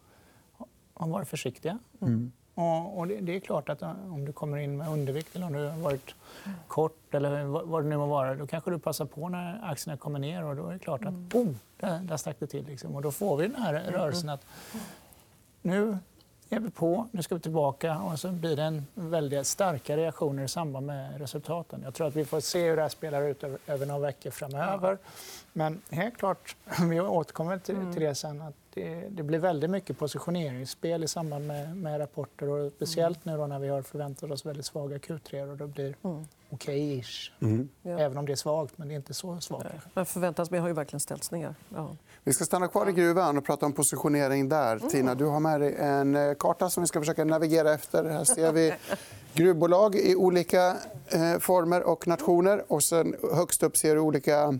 har 0.94 1.08
varit 1.08 1.28
försiktiga. 1.28 1.78
Mm. 2.00 2.32
Och, 2.54 3.06
det, 3.06 3.36
är 3.36 3.40
klart 3.40 3.68
att 3.68 3.82
om 3.82 4.24
du 4.24 4.32
kommer 4.32 4.58
in 4.58 4.76
med 4.76 4.88
undervikt 4.88 5.36
eller 5.36 5.46
om 5.46 5.52
du 5.52 5.68
har 5.68 5.78
varit 5.78 6.14
kort 6.68 7.14
eller 7.14 7.44
vad 7.44 7.84
det 7.84 7.88
nu 7.88 7.96
må 7.96 8.06
vara, 8.06 8.34
då 8.34 8.46
kanske 8.46 8.70
du 8.70 8.78
passar 8.78 9.04
på 9.04 9.28
när 9.28 9.60
aktierna 9.64 9.96
kommer 9.96 10.18
ner 10.18 10.44
och 10.44 10.56
då 10.56 10.66
är 10.66 10.72
det 10.72 10.78
klart 10.78 11.00
att 11.00 11.08
mm. 11.08 11.28
oh, 11.34 11.54
där, 11.80 11.98
där 11.98 12.16
stack 12.16 12.36
det 12.38 12.46
till. 12.46 12.66
Liksom. 12.66 12.94
Och 12.94 13.02
då 13.02 13.12
får 13.12 13.36
vi 13.36 13.48
den 13.48 13.62
här 13.62 13.74
rörelsen 13.74 14.28
att 14.28 14.46
nu 15.62 15.98
är 16.48 16.60
vi 16.60 16.70
på, 16.70 17.08
nu 17.10 17.22
ska 17.22 17.34
vi 17.34 17.40
tillbaka 17.40 17.98
och 17.98 18.20
så 18.20 18.28
blir 18.28 18.56
det 18.56 18.62
en 18.62 18.86
väldigt 18.94 19.46
starka 19.46 19.96
reaktioner 19.96 20.44
i 20.44 20.48
samband 20.48 20.86
med 20.86 21.20
resultaten. 21.20 21.80
Jag 21.84 21.94
tror 21.94 22.06
att 22.06 22.16
vi 22.16 22.24
får 22.24 22.40
se 22.40 22.68
hur 22.68 22.76
det 22.76 22.82
här 22.82 22.88
spelar 22.88 23.22
ut 23.22 23.44
över 23.66 23.86
några 23.86 24.00
veckor 24.00 24.30
framöver. 24.30 24.98
Men 25.52 25.80
helt 25.90 26.16
klart, 26.16 26.56
vi 26.90 27.00
återkommer 27.00 27.58
till, 27.58 27.92
till 27.92 28.02
det 28.02 28.14
sen, 28.14 28.42
att 28.42 28.54
det, 28.74 29.08
det, 29.10 29.22
blir 29.22 29.38
väldigt 29.38 29.70
mycket 29.70 29.98
positioneringsspel 29.98 31.04
i 31.04 31.08
samband 31.08 31.46
med, 31.46 31.76
med 31.76 32.00
rapporter. 32.00 32.48
Och 32.48 32.72
speciellt 32.72 33.24
nu 33.24 33.36
då 33.36 33.46
när 33.46 33.58
vi 33.58 33.68
har 33.68 33.82
förväntat 33.82 34.30
oss 34.30 34.46
väldigt 34.46 34.66
svaga 34.66 34.98
Q3 34.98 35.50
och 35.50 35.56
det 35.56 35.66
blir 35.66 35.94
mm. 36.02 36.24
okej-ish. 36.50 37.30
Mm. 37.40 37.68
Även 37.84 38.18
om 38.18 38.26
det 38.26 38.32
är 38.32 38.36
svagt, 38.36 38.78
men 38.78 38.88
det 38.88 38.94
är 38.94 38.96
inte 38.96 39.14
så 39.14 39.40
svagt. 39.40 39.66
Men 39.94 40.06
förväntas 40.06 40.50
har 40.50 40.68
ju 40.68 40.74
verkligen 40.74 41.00
ställts 41.00 41.30
ner. 41.30 41.54
Ja. 41.74 41.96
Vi 42.24 42.32
ska 42.32 42.44
stanna 42.44 42.68
kvar 42.68 42.88
i 42.88 42.92
gruvan 42.92 43.38
och 43.38 43.44
prata 43.44 43.66
om 43.66 43.72
positionering 43.72 44.48
där. 44.48 44.76
Mm. 44.76 44.88
Tina, 44.88 45.14
du 45.14 45.24
har 45.24 45.40
med 45.40 45.60
dig 45.60 45.74
en 45.78 46.16
eh, 46.16 46.34
karta 46.34 46.70
som 46.70 46.82
vi 46.82 46.86
ska 46.86 47.00
försöka 47.00 47.24
navigera 47.24 47.74
efter. 47.74 48.04
Här 48.04 48.24
ser 48.24 48.52
vi 48.52 48.74
gruvbolag 49.34 49.94
i 49.94 50.14
olika 50.14 50.76
eh, 51.08 51.38
former 51.40 51.82
och 51.82 52.08
nationer. 52.08 52.64
Och 52.68 52.82
sen 52.82 53.14
högst 53.32 53.62
upp 53.62 53.76
ser 53.76 53.94
du 53.94 54.00
olika 54.00 54.58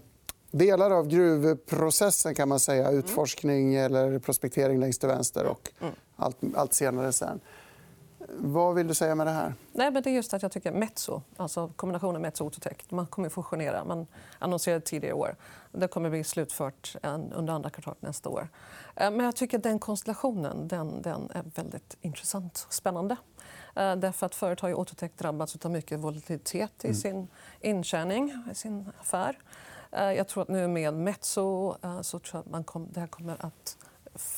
delar 0.59 0.91
av 0.91 1.09
gruvprocessen. 1.09 2.35
kan 2.35 2.49
man 2.49 2.61
säga. 2.61 2.87
Mm. 2.89 2.99
Utforskning 2.99 3.75
eller 3.75 4.19
prospektering 4.19 4.81
längst 4.81 5.01
till 5.01 5.09
vänster 5.09 5.47
och 5.47 5.71
mm. 5.81 5.95
allt, 6.17 6.37
allt 6.55 6.73
senare 6.73 7.13
sen. 7.13 7.41
Vad 8.39 8.75
vill 8.75 8.87
du 8.87 8.95
säga 8.95 9.15
med 9.15 9.27
det 9.27 9.31
här? 9.31 9.55
Nej, 9.73 9.91
men 9.91 10.03
det 10.03 10.11
är 10.11 10.15
just 10.15 10.35
att 10.35 10.43
jag 10.43 10.53
tycker 10.53 10.73
Metso, 10.73 11.23
alltså 11.37 11.73
kombinationen 11.77 12.23
Metso 12.23 12.45
och 12.45 12.47
Autotech, 12.47 12.77
man 12.89 13.07
kommer 13.07 13.29
fusionera. 13.29 13.85
Man 13.85 14.07
annonserade 14.39 14.81
tidigare 14.81 15.11
i 15.11 15.21
år. 15.21 15.37
Det 15.73 15.89
kommer 15.89 16.11
bli 16.11 16.25
slutfört 16.25 16.97
under 17.35 17.53
andra 17.53 17.71
kvartalet 17.71 18.03
nästa 18.03 18.29
år. 18.29 18.49
Eh, 18.97 19.11
men 19.11 19.21
jag 19.21 19.37
tycker 19.37 19.59
den 19.59 19.79
konstellationen 19.79 20.69
den, 20.69 21.03
den 21.03 21.31
är 21.35 21.45
väldigt 21.55 21.97
intressant 22.01 22.65
och 22.67 22.75
spännande. 22.75 23.17
Eh, 23.75 23.97
därför 23.97 24.27
att 24.27 24.35
förut 24.35 24.61
har 24.61 24.69
ju 24.69 24.75
Autotech 24.75 25.11
drabbats 25.19 25.57
av 25.65 25.71
mycket 25.71 26.01
volatilitet 26.01 26.85
i 26.85 26.87
mm. 26.87 26.95
sin 26.95 27.29
intjäning, 27.61 28.45
i 28.53 28.55
sin 28.55 28.91
affär. 29.01 29.39
Eh, 29.95 30.13
jag 30.13 30.29
tror 30.29 30.43
att 30.43 30.49
nu 30.49 30.69
med 30.69 30.95
Metso 30.95 31.75
eh, 31.83 32.01
så 32.01 32.19
tror 32.19 32.35
jag 32.35 32.41
att 32.41 32.51
man 32.51 32.65
kom, 32.65 32.89
det 32.91 33.01
här 33.01 33.07
kommer 33.07 33.37
att, 33.47 33.77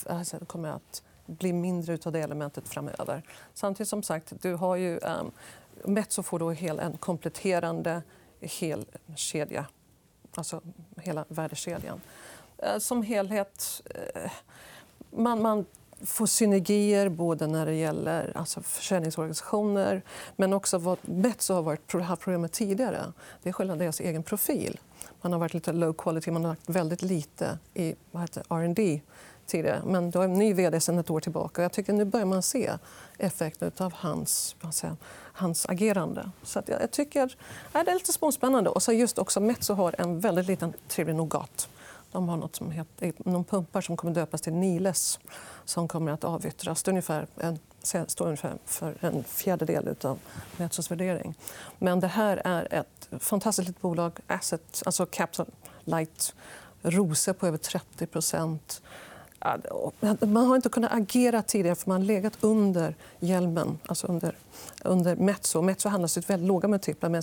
alltså, 0.06 0.38
kommer 0.38 0.68
att 0.68 1.02
bli 1.26 1.52
mindre 1.52 1.98
av 2.04 2.12
det 2.12 2.20
elementet 2.20 2.68
framöver. 2.68 3.22
Samtidigt 3.54 3.88
som 3.88 4.02
sagt, 4.02 4.32
du 4.42 4.54
har 4.54 4.76
ju 4.76 4.98
ehm, 4.98 5.30
um, 5.82 5.94
Metso 5.94 6.22
får 6.22 6.38
då 6.38 6.50
hel, 6.50 6.78
en 6.78 6.96
kompletterande 6.96 8.02
hel 8.40 8.86
kedja, 9.16 9.66
alltså 10.34 10.60
hela 10.96 11.24
värdekedjan. 11.28 12.00
Uh, 12.64 12.78
som 12.78 13.02
helhet... 13.02 13.82
Uh, 14.16 14.30
man, 15.10 15.42
man 15.42 15.64
får 16.04 16.26
synergier 16.26 17.08
både 17.08 17.46
när 17.46 17.66
det 17.66 17.74
gäller 17.74 18.32
alltså 18.36 18.62
försäljningsorganisationer 18.62 20.02
men 20.36 20.52
också 20.52 20.78
vad 20.78 20.98
Metso 21.02 21.54
har 21.54 21.62
varit, 21.62 21.92
haft 21.92 22.22
problem 22.22 22.40
med 22.40 22.52
tidigare. 22.52 23.12
Det 23.42 23.48
är 23.48 23.52
själva 23.52 23.76
deras 23.76 24.00
egen 24.00 24.22
profil. 24.22 24.78
Man 25.22 25.32
har 25.32 25.38
varit 25.38 25.54
lite 25.54 25.72
low 25.72 25.92
quality, 25.92 26.30
man 26.30 26.44
har 26.44 26.52
lagt 26.52 26.70
väldigt 26.70 27.02
lite 27.02 27.58
i 27.74 27.94
R&D 28.48 29.00
tidigare. 29.46 29.82
Men 29.84 30.10
du 30.10 30.18
har 30.18 30.24
en 30.24 30.34
ny 30.34 30.54
vd 30.54 30.80
sen 30.80 30.98
ett 30.98 31.10
år 31.10 31.20
tillbaka. 31.20 31.62
Jag 31.62 31.72
tycker 31.72 31.92
nu 31.92 32.04
börjar 32.04 32.26
man 32.26 32.42
se 32.42 32.72
effekten 33.18 33.70
av 33.76 33.92
hans, 33.92 34.56
säga, 34.72 34.96
hans 35.32 35.66
agerande. 35.66 36.30
Så 36.42 36.62
jag, 36.66 36.90
tycker 36.90 37.36
ja, 37.72 37.84
det 37.84 37.90
är 37.90 37.94
lite 37.94 38.12
småspännande. 38.12 38.70
Och 38.70 38.82
så 38.82 38.92
just 38.92 39.18
också 39.18 39.40
Metso 39.40 39.74
har 39.74 39.94
en 39.98 40.20
väldigt 40.20 40.46
liten 40.46 40.72
trevlig 40.88 41.16
nougat. 41.16 41.68
De 42.12 42.28
har 42.28 42.36
något 42.36 42.56
som 42.56 42.70
heter, 42.70 43.12
någon 43.16 43.44
pumpar 43.44 43.80
som 43.80 43.96
kommer 43.96 44.14
döpas 44.14 44.40
till 44.40 44.52
Niles 44.52 45.18
som 45.64 45.88
kommer 45.88 46.12
att 46.12 46.24
avyttras. 46.24 46.82
Det 46.82 46.90
ungefär 46.90 47.26
en, 47.36 47.58
står 48.06 48.24
ungefär 48.24 48.58
för 48.64 48.94
en 49.00 49.24
fjärdedel 49.24 49.94
av 50.02 50.18
Metsos 50.56 50.90
värdering. 50.90 51.34
Men 51.78 52.00
det 52.00 52.06
här 52.06 52.42
är 52.44 52.74
ett 52.74 53.08
fantastiskt 53.22 53.68
litet 53.68 53.82
bolag. 53.82 54.18
Asset, 54.26 54.82
alltså 54.86 55.06
capital 55.06 55.46
light. 55.84 56.34
Rose 56.82 57.32
på 57.32 57.46
över 57.46 57.58
30% 57.58 58.80
man 60.20 60.46
har 60.46 60.56
inte 60.56 60.68
kunnat 60.68 60.92
agera 60.92 61.42
tidigare 61.42 61.76
för 61.76 61.90
man 61.90 62.00
har 62.00 62.06
legat 62.06 62.32
under 62.40 62.94
hjälmen, 63.18 63.78
alltså 63.86 64.06
under, 64.06 64.36
under 64.84 65.16
Metso. 65.16 65.62
Metso 65.62 65.88
handlas 65.88 66.14
till 66.14 66.22
väldigt 66.22 66.48
låga 66.48 66.68
multiplar 66.68 67.10
medan 67.10 67.22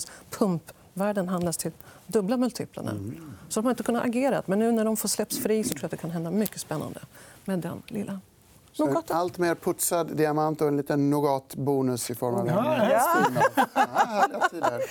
pumpvärden 0.94 1.28
handlas 1.28 1.56
till 1.56 1.72
dubbla 2.06 2.36
multiplarna. 2.36 2.90
Mm. 2.90 3.34
Så 3.48 3.60
de 3.60 3.66
har 3.66 3.70
inte 3.70 3.82
kunnat 3.82 4.04
agera. 4.04 4.42
Men 4.46 4.58
nu 4.58 4.72
när 4.72 4.84
de 4.84 4.96
får 4.96 5.08
släpps 5.08 5.38
fri 5.38 5.64
så 5.64 5.68
tror 5.70 5.80
jag 5.82 5.84
att 5.84 5.90
det 5.90 5.96
kan 5.96 6.10
hända 6.10 6.30
mycket 6.30 6.60
spännande 6.60 7.00
med 7.44 7.58
den 7.58 7.82
lilla 7.86 8.20
så 8.72 9.02
allt 9.08 9.38
mer 9.38 9.54
putsad 9.54 10.16
diamant 10.16 10.60
och 10.60 10.68
en 10.68 10.76
liten 10.76 11.10
nougatbonus 11.10 12.10
i 12.10 12.14
form 12.14 12.34
av 12.34 12.48
en 12.48 12.54
ja. 12.54 12.90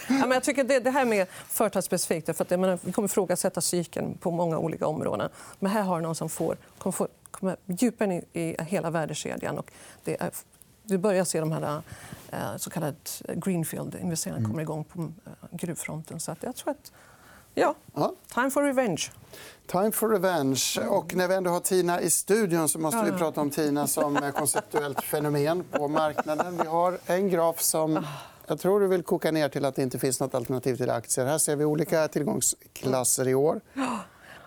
ja. 0.07 0.33
jag 0.33 0.43
tycker 0.43 0.63
det, 0.63 0.79
det 0.79 0.91
här 0.91 1.05
med 1.05 1.27
företagsspecifikt. 1.47 2.37
För 2.37 2.43
att, 2.43 2.49
menar, 2.49 2.79
vi 2.81 2.91
kommer 2.91 3.07
ifrågasätta 3.07 3.61
cykeln 3.61 4.17
på 4.19 4.31
många 4.31 4.57
olika 4.57 4.87
områden. 4.87 5.29
Men 5.59 5.71
här 5.71 5.81
har 5.81 6.01
någon 6.01 6.15
som 6.15 6.29
får, 6.29 6.57
kommer, 6.77 6.91
få, 6.91 7.07
kommer 7.31 7.57
djupare 7.65 8.13
in 8.13 8.25
i 8.33 8.55
hela 8.63 8.89
värdekedjan. 8.89 9.57
Och 9.57 9.71
det 10.03 10.21
är, 10.21 10.31
du 10.83 10.97
börjar 10.97 11.23
se 11.23 11.39
de 11.39 11.51
här 11.51 11.81
eh, 12.31 12.57
så 12.57 12.69
kallade 12.69 12.95
greenfield-investeringarna 13.27 14.37
mm. 14.37 14.51
kommer 14.51 14.61
igång 14.61 14.83
på 14.83 15.01
eh, 15.01 15.31
gruvfronten. 15.51 16.19
Så 16.19 16.31
att 16.31 16.43
jag 16.43 16.55
tror 16.55 16.71
att 16.71 16.91
Ja. 17.55 17.75
Time 18.33 18.49
for 18.49 18.63
revenge. 18.63 19.11
Time 19.67 19.91
for 19.91 20.09
revenge. 20.09 20.79
Och 20.89 21.15
när 21.15 21.27
vi 21.27 21.35
ändå 21.35 21.51
har 21.51 21.59
Tina 21.59 22.01
i 22.01 22.09
studion 22.09 22.69
så 22.69 22.79
måste 22.79 23.03
vi 23.03 23.11
prata 23.11 23.41
om 23.41 23.49
Tina 23.49 23.87
som 23.87 24.31
konceptuellt 24.35 25.03
fenomen 25.03 25.63
på 25.71 25.87
marknaden. 25.87 26.57
Vi 26.57 26.67
har 26.67 26.97
en 27.05 27.29
graf 27.29 27.61
som 27.61 28.05
jag 28.47 28.59
tror 28.59 28.79
du 28.79 28.87
vill 28.87 29.03
koka 29.03 29.31
ner 29.31 29.49
till 29.49 29.65
att 29.65 29.75
det 29.75 29.81
inte 29.81 29.99
finns 29.99 30.19
nåt 30.19 30.35
alternativ 30.35 30.75
till 30.75 30.89
aktier. 30.89 31.25
Här 31.25 31.37
ser 31.37 31.55
vi 31.55 31.65
olika 31.65 32.07
tillgångsklasser 32.07 33.27
i 33.27 33.35
år. 33.35 33.61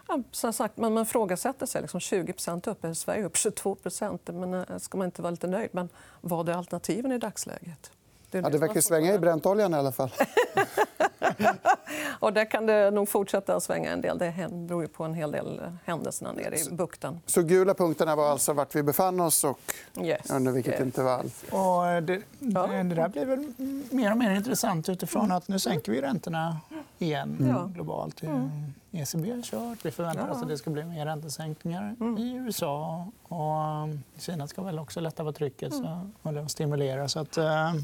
Ja, 0.09 0.23
som 0.31 0.53
sagt, 0.53 0.77
man, 0.77 0.95
man 0.95 1.07
frågasätter 1.07 1.67
sig. 1.67 1.83
Liksom 1.83 2.01
20% 2.01 2.69
upp. 2.69 2.85
Är 2.85 2.95
Sverige 2.95 3.25
upp 3.25 3.35
22% 3.35 4.33
men, 4.33 4.81
ska 4.81 4.99
man 4.99 5.05
inte 5.05 5.23
vara 5.23 5.31
lite 5.31 5.47
nöjd? 5.47 5.71
Men 5.73 5.89
vad 6.21 6.49
är 6.49 6.53
alternativen 6.53 7.13
i 7.13 7.19
dagsläget? 7.19 7.91
Det, 8.31 8.39
ja, 8.39 8.49
det 8.49 8.59
verkar 8.59 8.81
svänga 8.81 9.15
i 9.15 9.19
bräntoljan 9.19 9.75
i 9.75 9.77
alla 9.77 9.93
fall. 9.93 10.11
och 12.21 12.33
där 12.33 12.45
kan 12.45 12.67
det 12.67 12.91
nog 12.91 13.09
fortsätta 13.09 13.57
att 13.57 13.63
svänga 13.63 13.93
en 13.93 14.01
del. 14.01 14.19
Det 14.19 14.35
beror 14.51 14.87
på 14.87 15.05
en 15.05 15.15
hel 15.15 15.33
del 15.33 15.61
händelser 15.85 16.33
nere 16.33 16.59
i 16.59 16.71
bukten. 16.71 17.21
Så 17.27 17.43
gula 17.43 17.75
punkterna 17.75 18.17
var 18.17 18.31
alltså 18.31 18.53
vart 18.53 18.75
vi 18.75 18.83
befann 18.83 19.21
oss 19.21 19.45
och 19.45 19.61
yes. 20.01 20.31
under 20.31 20.53
vilket 20.53 20.73
yes. 20.73 20.83
intervall? 20.83 21.31
Och 21.51 22.03
det, 22.03 22.23
ja. 22.39 22.67
det 22.67 22.83
där 22.95 23.09
blir 23.09 23.25
väl 23.25 23.53
mer 23.91 24.11
och 24.11 24.19
mer 24.19 24.31
intressant 24.31 24.89
utifrån 24.89 25.33
att 25.33 25.49
nu 25.49 25.59
sänker 25.59 25.93
vi 25.93 26.01
räntorna 26.01 26.61
igen 26.99 27.37
mm. 27.41 27.73
globalt. 27.73 28.23
Mm. 28.23 28.73
ECB 28.93 29.31
har 29.31 29.43
kört. 29.43 29.85
Vi 29.85 29.91
förväntar 29.91 30.31
oss 30.31 30.43
att 30.43 30.49
det 30.49 30.59
ska 30.59 30.71
bli 30.71 30.85
mer 30.85 31.07
räntesänkningar 31.07 31.97
mm. 32.01 32.19
i 32.19 32.35
USA. 32.35 33.07
Och 33.23 33.89
Kina 34.19 34.49
ska 34.49 34.63
väl 34.63 34.79
också 34.79 35.01
lätta 35.01 35.25
på 35.25 35.33
trycket 35.33 35.75
så, 35.75 36.11
och 36.23 36.51
stimulera. 36.51 37.09
Så 37.09 37.21
att, 37.21 37.37
eh, 37.37 37.75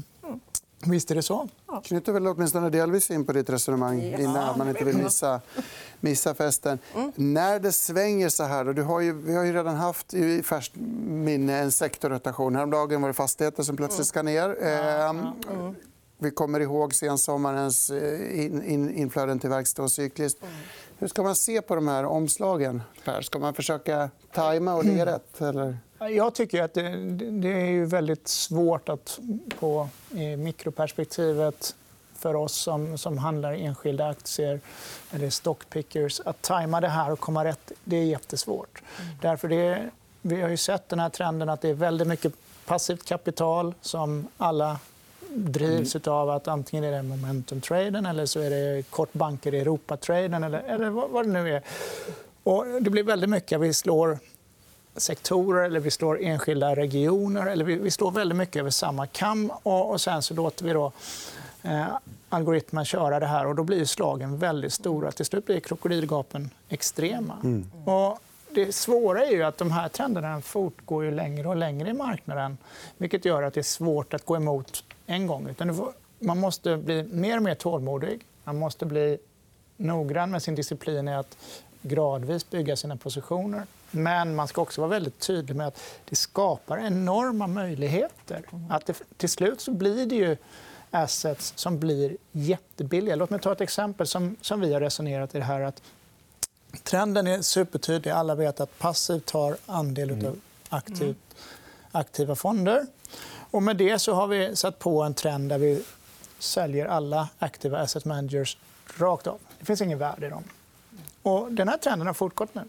Visst 0.85 1.11
är 1.11 1.15
det 1.15 1.21
så. 1.21 1.49
knyter 1.83 2.11
väl 2.11 2.27
åtminstone 2.27 2.69
delvis 2.69 3.11
in 3.11 3.25
på 3.25 3.33
ditt 3.33 3.49
resonemang 3.49 4.01
innan 4.01 4.57
man 4.57 4.69
inte 4.69 4.83
vill 4.83 4.97
missa, 4.97 5.41
missa 5.99 6.35
festen. 6.35 6.79
Mm. 6.95 7.11
När 7.15 7.59
det 7.59 7.71
svänger 7.71 8.29
så 8.29 8.43
här... 8.43 8.65
Då, 8.65 8.73
du 8.73 8.81
har 8.81 8.99
ju, 8.99 9.13
vi 9.13 9.35
har 9.35 9.43
ju 9.43 9.53
redan 9.53 9.75
haft 9.75 10.13
i 10.13 10.43
färskt 10.43 10.75
minne 10.75 11.57
en 11.57 11.71
sektorrotation. 11.71 12.55
Häromdagen 12.55 13.01
var 13.01 13.09
det 13.09 13.13
fastigheter 13.13 13.63
som 13.63 13.77
plötsligt 13.77 14.07
ska 14.07 14.21
ner. 14.21 14.49
Mm. 14.61 15.27
Mm. 15.51 15.75
Vi 16.17 16.31
kommer 16.31 16.59
ihåg 16.59 16.93
sensommarens 16.93 17.89
eh, 17.89 18.45
in, 18.45 18.63
in, 18.63 18.95
inflöden 18.95 19.39
till 19.39 19.49
verkstad 19.49 19.83
och 19.83 19.91
cykliskt. 19.91 20.39
Hur 21.03 21.07
ska 21.07 21.23
man 21.23 21.35
se 21.35 21.61
på 21.61 21.75
de 21.75 21.87
här 21.87 22.05
omslagen? 22.05 22.81
Per? 23.03 23.21
Ska 23.21 23.39
man 23.39 23.53
försöka 23.53 24.09
tajma 24.33 24.73
och 24.73 24.85
ligga 24.85 25.05
rätt? 25.05 25.41
Eller? 25.41 25.77
Jag 25.99 26.35
tycker 26.35 26.63
att 26.63 26.73
det, 26.73 26.89
det 27.31 27.53
är 27.53 27.69
ju 27.69 27.85
väldigt 27.85 28.27
svårt 28.27 28.89
att 28.89 29.19
på 29.59 29.89
mikroperspektivet 30.37 31.75
för 32.17 32.35
oss 32.35 32.53
som, 32.53 32.97
som 32.97 33.17
handlar 33.17 33.53
enskilda 33.53 34.07
aktier 34.07 34.59
eller 35.11 35.29
stockpickers 35.29 36.19
att 36.19 36.41
tajma 36.41 36.81
det 36.81 36.89
här 36.89 37.11
och 37.11 37.19
komma 37.19 37.45
rätt. 37.45 37.71
Det 37.83 37.95
är 37.95 38.03
jättesvårt. 38.03 38.81
Mm. 39.01 39.15
Därför 39.21 39.47
det, 39.47 39.89
vi 40.21 40.41
har 40.41 40.49
ju 40.49 40.57
sett 40.57 40.89
den 40.89 40.99
här 40.99 41.09
trenden 41.09 41.49
att 41.49 41.61
det 41.61 41.69
är 41.69 41.73
väldigt 41.73 42.07
mycket 42.07 42.33
passivt 42.65 43.05
kapital 43.05 43.73
som 43.81 44.27
alla 44.37 44.79
drivs 45.35 45.95
mm. 45.95 46.13
av 46.13 46.29
att 46.29 46.47
antingen 46.47 46.83
är 46.83 46.91
det 46.91 47.03
momentum-traden 47.03 48.05
eller 48.05 48.25
så 48.25 48.39
är 48.39 48.49
det 48.49 48.83
kortbanker 48.89 49.53
i 49.53 49.59
Europa-traden 49.59 50.43
eller, 50.43 50.59
eller 50.59 50.89
vad, 50.89 51.09
vad 51.09 51.25
det 51.25 51.31
nu 51.31 51.55
är. 51.55 51.61
Och 52.43 52.65
det 52.81 52.89
blir 52.89 53.03
väldigt 53.03 53.29
mycket. 53.29 53.59
Vi 53.59 53.73
slår 53.73 54.19
sektorer 54.95 55.63
eller 55.63 55.79
vi 55.79 55.91
slår 55.91 56.21
enskilda 56.21 56.75
regioner. 56.75 57.45
eller 57.45 57.65
Vi, 57.65 57.75
vi 57.75 57.91
slår 57.91 58.11
väldigt 58.11 58.37
mycket 58.37 58.55
över 58.55 58.69
samma 58.69 59.07
kam. 59.07 59.51
Och, 59.63 59.91
och 59.91 60.01
sen 60.01 60.21
så 60.21 60.33
låter 60.33 60.65
vi 60.65 60.73
då, 60.73 60.91
eh, 61.61 61.85
algoritmen 62.29 62.85
köra 62.85 63.19
det 63.19 63.25
här. 63.25 63.47
och 63.47 63.55
Då 63.55 63.63
blir 63.63 63.85
slagen 63.85 64.37
väldigt 64.37 64.73
stora. 64.73 65.11
Till 65.11 65.25
slut 65.25 65.45
blir 65.45 65.59
krokodilgapen 65.59 66.49
extrema. 66.69 67.37
Mm. 67.43 67.71
Och 67.85 68.19
det 68.49 68.75
svåra 68.75 69.25
är 69.25 69.31
ju 69.31 69.43
att 69.43 69.57
de 69.57 69.71
här 69.71 69.89
trenderna 69.89 70.41
fortgår 70.41 71.03
ju 71.03 71.11
längre 71.11 71.47
och 71.47 71.55
längre 71.55 71.89
i 71.89 71.93
marknaden. 71.93 72.57
vilket 72.97 73.25
gör 73.25 73.43
att 73.43 73.53
det 73.53 73.61
är 73.61 73.63
svårt 73.63 74.13
att 74.13 74.25
gå 74.25 74.35
emot 74.35 74.83
en 75.05 75.27
gång. 75.27 75.49
Utan 75.49 75.93
man 76.19 76.39
måste 76.39 76.77
bli 76.77 77.03
mer 77.03 77.37
och 77.37 77.43
mer 77.43 77.55
tålmodig. 77.55 78.25
Man 78.43 78.59
måste 78.59 78.85
bli 78.85 79.17
noggrann 79.77 80.31
med 80.31 80.43
sin 80.43 80.55
disciplin 80.55 81.07
i 81.07 81.15
att 81.15 81.37
gradvis 81.81 82.49
bygga 82.49 82.75
sina 82.75 82.97
positioner. 82.97 83.63
Men 83.91 84.35
man 84.35 84.47
ska 84.47 84.61
också 84.61 84.81
vara 84.81 84.89
väldigt 84.89 85.19
tydlig 85.19 85.55
med 85.55 85.67
att 85.67 85.79
det 86.09 86.15
skapar 86.15 86.77
enorma 86.77 87.47
möjligheter. 87.47 88.41
Att 88.69 88.85
det, 88.85 89.03
till 89.17 89.29
slut 89.29 89.61
så 89.61 89.71
blir 89.71 90.05
det 90.05 90.15
ju 90.15 90.37
assets 90.91 91.53
som 91.55 91.79
blir 91.79 92.17
jättebilliga. 92.31 93.15
Låt 93.15 93.29
mig 93.29 93.39
ta 93.39 93.51
ett 93.51 93.61
exempel 93.61 94.07
som, 94.07 94.35
som 94.41 94.59
vi 94.59 94.73
har 94.73 94.81
resonerat 94.81 95.35
i. 95.35 95.37
det 95.37 95.43
här. 95.43 95.61
Att 95.61 95.81
trenden 96.83 97.27
är 97.27 97.41
supertydlig. 97.41 98.11
Alla 98.11 98.35
vet 98.35 98.59
att 98.59 98.79
passivt 98.79 99.25
tar 99.25 99.57
andel 99.65 100.11
av 100.11 100.17
mm. 100.17 100.41
aktiv, 100.69 101.15
aktiva 101.91 102.35
fonder. 102.35 102.87
Och 103.53 103.63
med 103.63 103.77
det 103.77 103.99
så 103.99 104.13
har 104.13 104.27
vi 104.27 104.55
satt 104.55 104.79
på 104.79 105.01
en 105.03 105.13
trend 105.13 105.49
där 105.49 105.57
vi 105.57 105.83
säljer 106.39 106.85
alla 106.85 107.29
aktiva 107.39 107.79
asset 107.79 108.05
managers 108.05 108.57
rakt 108.97 109.27
av. 109.27 109.39
Det 109.59 109.65
finns 109.65 109.81
ingen 109.81 109.97
värde 109.97 110.27
i 110.27 110.29
dem. 110.29 110.43
Och 111.21 111.51
den 111.51 111.67
här 111.67 111.77
trenden 111.77 112.07
har 112.07 112.13
fortgått 112.13 112.55
nu. 112.55 112.61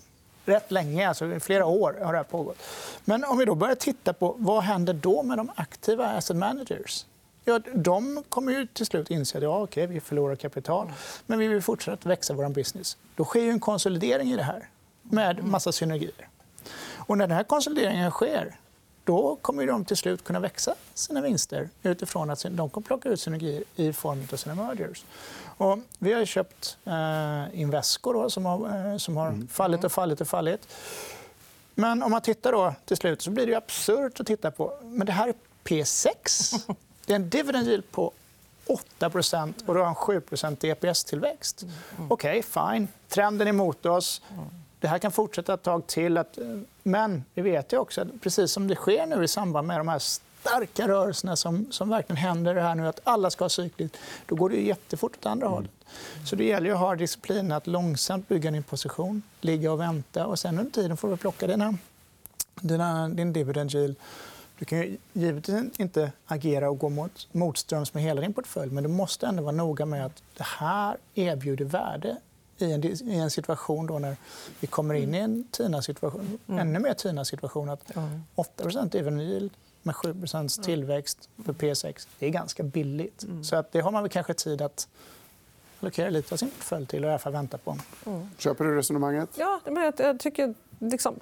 Rätt 0.45 0.71
länge, 0.71 1.09
alltså 1.09 1.27
i 1.27 1.41
flera 1.41 1.67
år 1.67 1.97
har 2.03 2.13
det 2.13 2.19
här 2.19 2.25
pågått. 2.25 2.59
Men 3.05 3.25
om 3.25 3.39
vi 3.39 3.45
då 3.45 3.55
börjar 3.55 3.75
titta 3.75 4.13
på 4.13 4.35
vad 4.39 4.63
händer 4.63 4.95
då 4.95 5.23
med 5.23 5.39
de 5.39 5.51
aktiva 5.57 6.07
asset 6.07 6.37
managers 6.37 7.07
Ja, 7.45 7.61
de 7.75 8.25
kommer 8.29 8.53
ju 8.53 8.67
till 8.67 8.87
slut 8.87 9.11
inse 9.11 9.39
att 9.39 9.45
ja, 9.45 9.63
okej, 9.63 9.87
vi 9.87 10.01
förlorar 10.01 10.37
kapital, 10.37 10.93
men 11.27 11.39
vi 11.39 11.49
vill 11.49 11.63
fortsätta 11.63 12.09
växa 12.09 12.35
vår 12.35 12.49
business. 12.49 12.97
Då 13.17 13.25
sker 13.25 13.41
ju 13.41 13.51
en 13.51 13.61
konsolidering 13.61 14.33
i 14.33 14.37
det 14.37 14.43
här 14.43 14.69
med 15.03 15.45
massa 15.45 15.73
synergier. 15.73 16.29
Och 16.97 17.19
när 17.19 17.27
den 17.27 17.37
här 17.37 17.45
konsolideringen 17.45 18.11
sker 18.11 18.57
då 19.05 19.37
kommer 19.43 19.67
de 19.67 19.85
till 19.85 19.97
slut 19.97 20.25
kunna 20.25 20.41
växa 20.41 20.75
sina 20.95 21.21
vinster 21.21 21.69
utifrån 21.83 22.31
att 22.31 22.47
de 22.51 22.71
kommer 22.71 22.87
plocka 22.87 23.09
ut 23.09 23.21
synergier 23.21 23.65
i 23.77 23.93
form 23.93 24.29
av 24.33 24.37
sina 24.37 24.55
mergers. 24.55 25.05
Och 25.57 25.79
vi 25.99 26.13
har 26.13 26.25
köpt 26.25 26.77
eh, 26.85 27.61
Invesco 27.61 28.13
då, 28.13 28.31
som 28.31 28.45
har, 28.45 28.91
eh, 28.93 28.97
som 28.97 29.17
har 29.17 29.29
mm. 29.29 29.49
fallit 29.49 29.85
och 29.85 29.93
fallit 29.93 30.21
och 30.21 30.29
fallit. 30.29 30.69
Men 31.75 32.03
om 32.03 32.11
man 32.11 32.21
tittar 32.21 32.53
då 32.53 32.75
till 32.85 32.97
slut 32.97 33.23
så 33.23 33.31
blir 33.31 33.47
det 33.47 33.55
absurt 33.55 34.21
att 34.21 34.27
titta 34.27 34.51
på. 34.51 34.79
Men 34.83 35.07
det 35.07 35.13
här 35.13 35.29
är 35.29 35.35
P6. 35.65 36.61
Det 37.07 37.13
är 37.13 37.17
en 37.17 37.31
dividend 37.31 37.69
yield 37.69 37.91
på 37.91 38.13
8% 39.01 39.53
och 39.67 39.75
du 39.75 39.81
har 39.81 39.89
en 39.89 39.95
7% 39.95 40.65
EPS-tillväxt. 40.65 41.63
Mm. 41.63 42.13
Okej, 42.13 42.39
okay, 42.39 42.73
fine. 42.73 42.89
Trenden 43.09 43.49
är 43.49 43.53
mot 43.53 43.87
oss. 43.87 44.23
Det 44.85 44.89
här 44.89 44.99
kan 44.99 45.13
fortsätta 45.13 45.55
ett 45.55 45.63
tag 45.63 45.87
till. 45.87 46.19
Att, 46.19 46.39
men 46.83 47.25
vi 47.35 47.43
vet 47.43 47.73
ju 47.73 47.79
också 47.79 48.01
att 48.01 48.21
precis 48.21 48.53
som 48.53 48.69
det 48.69 48.75
sker 48.75 49.07
nu 49.07 49.25
i 49.25 49.29
samband 49.29 49.67
med 49.67 49.81
de 49.81 49.89
här 49.89 49.99
starka 49.99 50.89
rörelserna 50.89 51.37
som, 51.37 51.67
som 51.71 51.89
verkligen 51.89 52.17
händer 52.17 52.55
här 52.55 52.75
nu, 52.75 52.89
att 52.89 53.01
alla 53.05 53.31
ska 53.31 53.45
ha 53.45 53.49
cykligt, 53.49 53.97
då 54.27 54.35
går 54.35 54.51
det 54.51 54.57
ju 54.57 54.67
jättefort 54.67 55.17
åt 55.17 55.27
andra 55.27 55.47
mm. 55.47 55.55
hållet. 55.55 55.71
Så 56.27 56.37
det 56.37 56.45
gäller 56.45 56.71
att 56.71 56.79
ha 56.79 56.95
disciplin 56.95 57.53
att 57.53 57.67
långsamt 57.67 58.29
bygga 58.29 58.51
din 58.51 58.63
position, 58.63 59.23
ligga 59.41 59.73
och 59.73 59.81
vänta. 59.81 60.27
och 60.27 60.39
sen 60.39 60.59
under 60.59 60.73
tiden 60.73 60.97
får 60.97 61.09
du 61.11 61.17
plocka 61.17 61.47
dina, 61.47 61.79
dina, 62.61 63.09
din 63.09 63.33
dividend 63.33 63.75
yield. 63.75 63.97
Du 64.59 64.65
kan 64.65 64.79
ju 64.79 64.97
givetvis 65.13 65.81
inte 65.81 66.13
agera 66.27 66.71
och 66.71 66.79
gå 66.79 66.89
mot, 66.89 67.29
motströms 67.33 67.95
med 67.95 68.03
hela 68.03 68.21
din 68.21 68.35
portfölj 68.35 68.73
men 68.73 68.83
du 68.83 68.89
måste 68.89 69.27
ändå 69.27 69.43
vara 69.43 69.57
noga 69.57 69.87
med 69.87 70.07
att 70.07 70.23
det 70.37 70.47
här 70.47 70.97
erbjuder 71.15 71.65
värde 71.65 72.17
i 72.59 72.73
en, 72.73 72.85
i 72.85 73.19
en 73.19 73.31
situation 73.31 73.87
då 73.87 73.99
när 73.99 74.17
vi 74.61 74.67
kommer 74.67 74.95
in 74.95 75.15
i 75.15 75.19
en 75.19 75.45
TINA-situation, 75.51 76.39
mm. 76.47 76.61
ännu 76.61 76.79
mer 76.79 76.95
TINA-situation. 76.95 77.69
Att 77.69 77.93
8% 78.37 78.91
dividend 78.91 79.51
med 79.83 79.95
7% 79.95 80.63
tillväxt 80.63 81.29
för 81.45 81.53
P6 81.53 82.09
det 82.19 82.27
är 82.27 82.31
ganska 82.31 82.63
billigt. 82.63 83.23
Mm. 83.23 83.45
Så 83.45 83.57
att 83.57 83.73
det 83.73 83.81
har 83.81 83.91
man 83.91 84.03
väl 84.03 84.11
kanske 84.11 84.35
tid 84.35 84.63
att 84.63 84.89
allokera 85.81 86.11
lite 86.11 86.35
av 86.35 86.39
sin 86.39 86.51
portfölj 86.51 86.87
till 86.87 87.05
och 87.05 87.09
i 87.09 87.13
alla 87.13 87.19
fall 87.19 87.33
vänta 87.33 87.59
på. 87.59 87.77
Mm. 88.07 88.29
Köper 88.39 88.65
du 88.65 88.77
resonemanget? 88.77 89.29
Ja, 89.37 89.61
men 89.65 89.93
jag 89.99 90.21
tycker... 90.21 90.55
Liksom, 90.79 91.21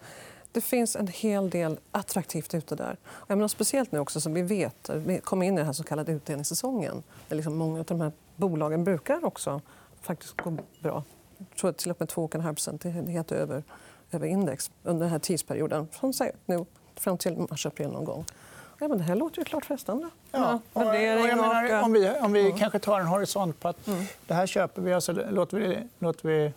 det 0.53 0.61
finns 0.61 0.97
en 0.97 1.07
hel 1.07 1.51
del 1.51 1.79
attraktivt 1.91 2.55
ute 2.55 2.75
där. 2.75 2.97
Jag 3.27 3.39
menar, 3.39 3.49
speciellt 3.49 3.93
nu 3.93 3.99
också 3.99 4.21
som 4.21 4.35
vi 4.35 4.43
vet, 4.43 4.91
vi 4.95 5.19
kommer 5.19 5.47
in 5.47 5.55
i 5.55 5.57
den 5.57 5.67
här 5.67 5.73
så 5.73 5.85
kallade 5.85 6.13
utdelningssäsongen. 6.13 7.03
Där 7.29 7.37
liksom 7.37 7.57
många 7.57 7.79
av 7.79 7.85
de 7.85 8.01
här 8.01 8.13
bolagen 8.37 8.85
brukar 8.85 9.25
också 9.25 9.61
faktiskt 10.01 10.41
gå 10.41 10.57
bra 10.81 11.05
jag 11.51 11.59
tror 11.59 11.73
till 11.73 11.91
och 11.91 12.01
med 12.01 12.09
2,5 12.09 13.09
helt 13.09 13.33
över, 13.33 13.63
över 14.11 14.27
index 14.27 14.71
under 14.83 15.01
den 15.01 15.11
här 15.11 15.19
tidsperioden. 15.19 15.89
Från 15.93 16.13
nu 16.47 16.65
fram 16.97 17.19
till 17.19 17.37
mars-april 17.51 17.89
någon 17.89 18.05
gång. 18.05 18.25
Ja, 18.79 18.89
men 18.89 18.99
det 18.99 19.05
här 19.05 19.17
låter 19.17 19.39
ju 19.39 19.45
klart 19.45 19.65
frestande. 19.65 20.09
Ja. 20.31 20.61
Och, 20.73 20.83
och 20.83 20.87
menar, 20.87 21.83
om 21.83 21.93
vi, 21.93 22.11
om 22.11 22.33
vi 22.33 22.55
kanske 22.59 22.79
tar 22.79 23.01
en 23.01 23.07
horisont 23.07 23.61
på 23.61 23.69
att 23.69 23.87
mm. 23.87 24.05
det 24.27 24.35
här 24.35 24.47
köper 24.47 24.83
vi, 24.83 24.93
alltså, 24.93 25.13
låter 25.13 25.57
vi, 25.57 25.79
låter 25.99 26.29
vi 26.29 26.53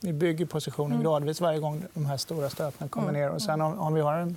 vi 0.00 0.12
bygger 0.12 0.46
positionen 0.46 0.92
mm. 0.92 1.02
gradvis 1.02 1.40
varje 1.40 1.58
gång 1.58 1.84
de 1.94 2.06
här 2.06 2.16
stora 2.16 2.50
stöten 2.50 2.88
kommer 2.88 3.08
mm. 3.08 3.20
ner. 3.20 3.30
Och 3.30 3.42
sen 3.42 3.60
om, 3.60 3.78
om 3.78 3.94
vi 3.94 4.00
har 4.00 4.16
en 4.16 4.36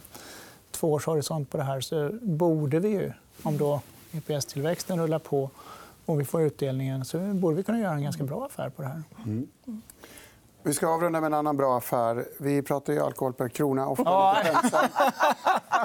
tvåårshorisont 0.71 1.49
på 1.49 1.57
det 1.57 1.63
här 1.63 1.81
så 1.81 2.09
borde 2.21 2.79
vi 2.79 2.89
ju, 2.89 3.11
om 3.43 3.57
då 3.57 3.81
EPS-tillväxten 4.11 4.99
rullar 4.99 5.19
på 5.19 5.49
och 6.09 6.19
vi 6.19 6.25
får 6.25 6.41
utdelningen 6.41 7.05
så 7.05 7.17
borde 7.17 7.55
vi 7.55 7.63
kunna 7.63 7.79
göra 7.79 7.93
en 7.93 8.03
ganska 8.03 8.23
bra 8.23 8.45
affär 8.45 8.69
på 8.69 8.81
det 8.81 8.87
här. 8.87 9.03
Mm. 9.25 9.47
Vi 10.63 10.73
ska 10.73 10.87
avrunda 10.87 11.21
med 11.21 11.27
en 11.27 11.33
annan 11.33 11.57
bra 11.57 11.77
affär. 11.77 12.25
Vi 12.37 12.61
pratar 12.61 12.93
ju 12.93 12.99
alkohol 12.99 13.33
per 13.33 13.49
krona. 13.49 13.87
Ofta 13.87 14.03
ja. 14.03 14.37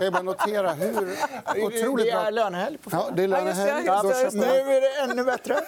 Jag 0.01 0.13
bara 0.13 0.23
notera 0.23 0.73
hur 0.73 1.17
otroligt 1.67 2.07
Det 2.07 2.11
är 2.11 2.31
lönehelg 2.31 2.79
på 2.79 2.91
Ja, 2.93 3.09
det 3.17 3.23
är 3.23 3.29
lönehelg. 3.29 3.87
Ja, 3.87 4.03
nu 4.33 4.43
är 4.43 4.81
det 5.07 5.13
ännu 5.13 5.25
bättre. 5.25 5.55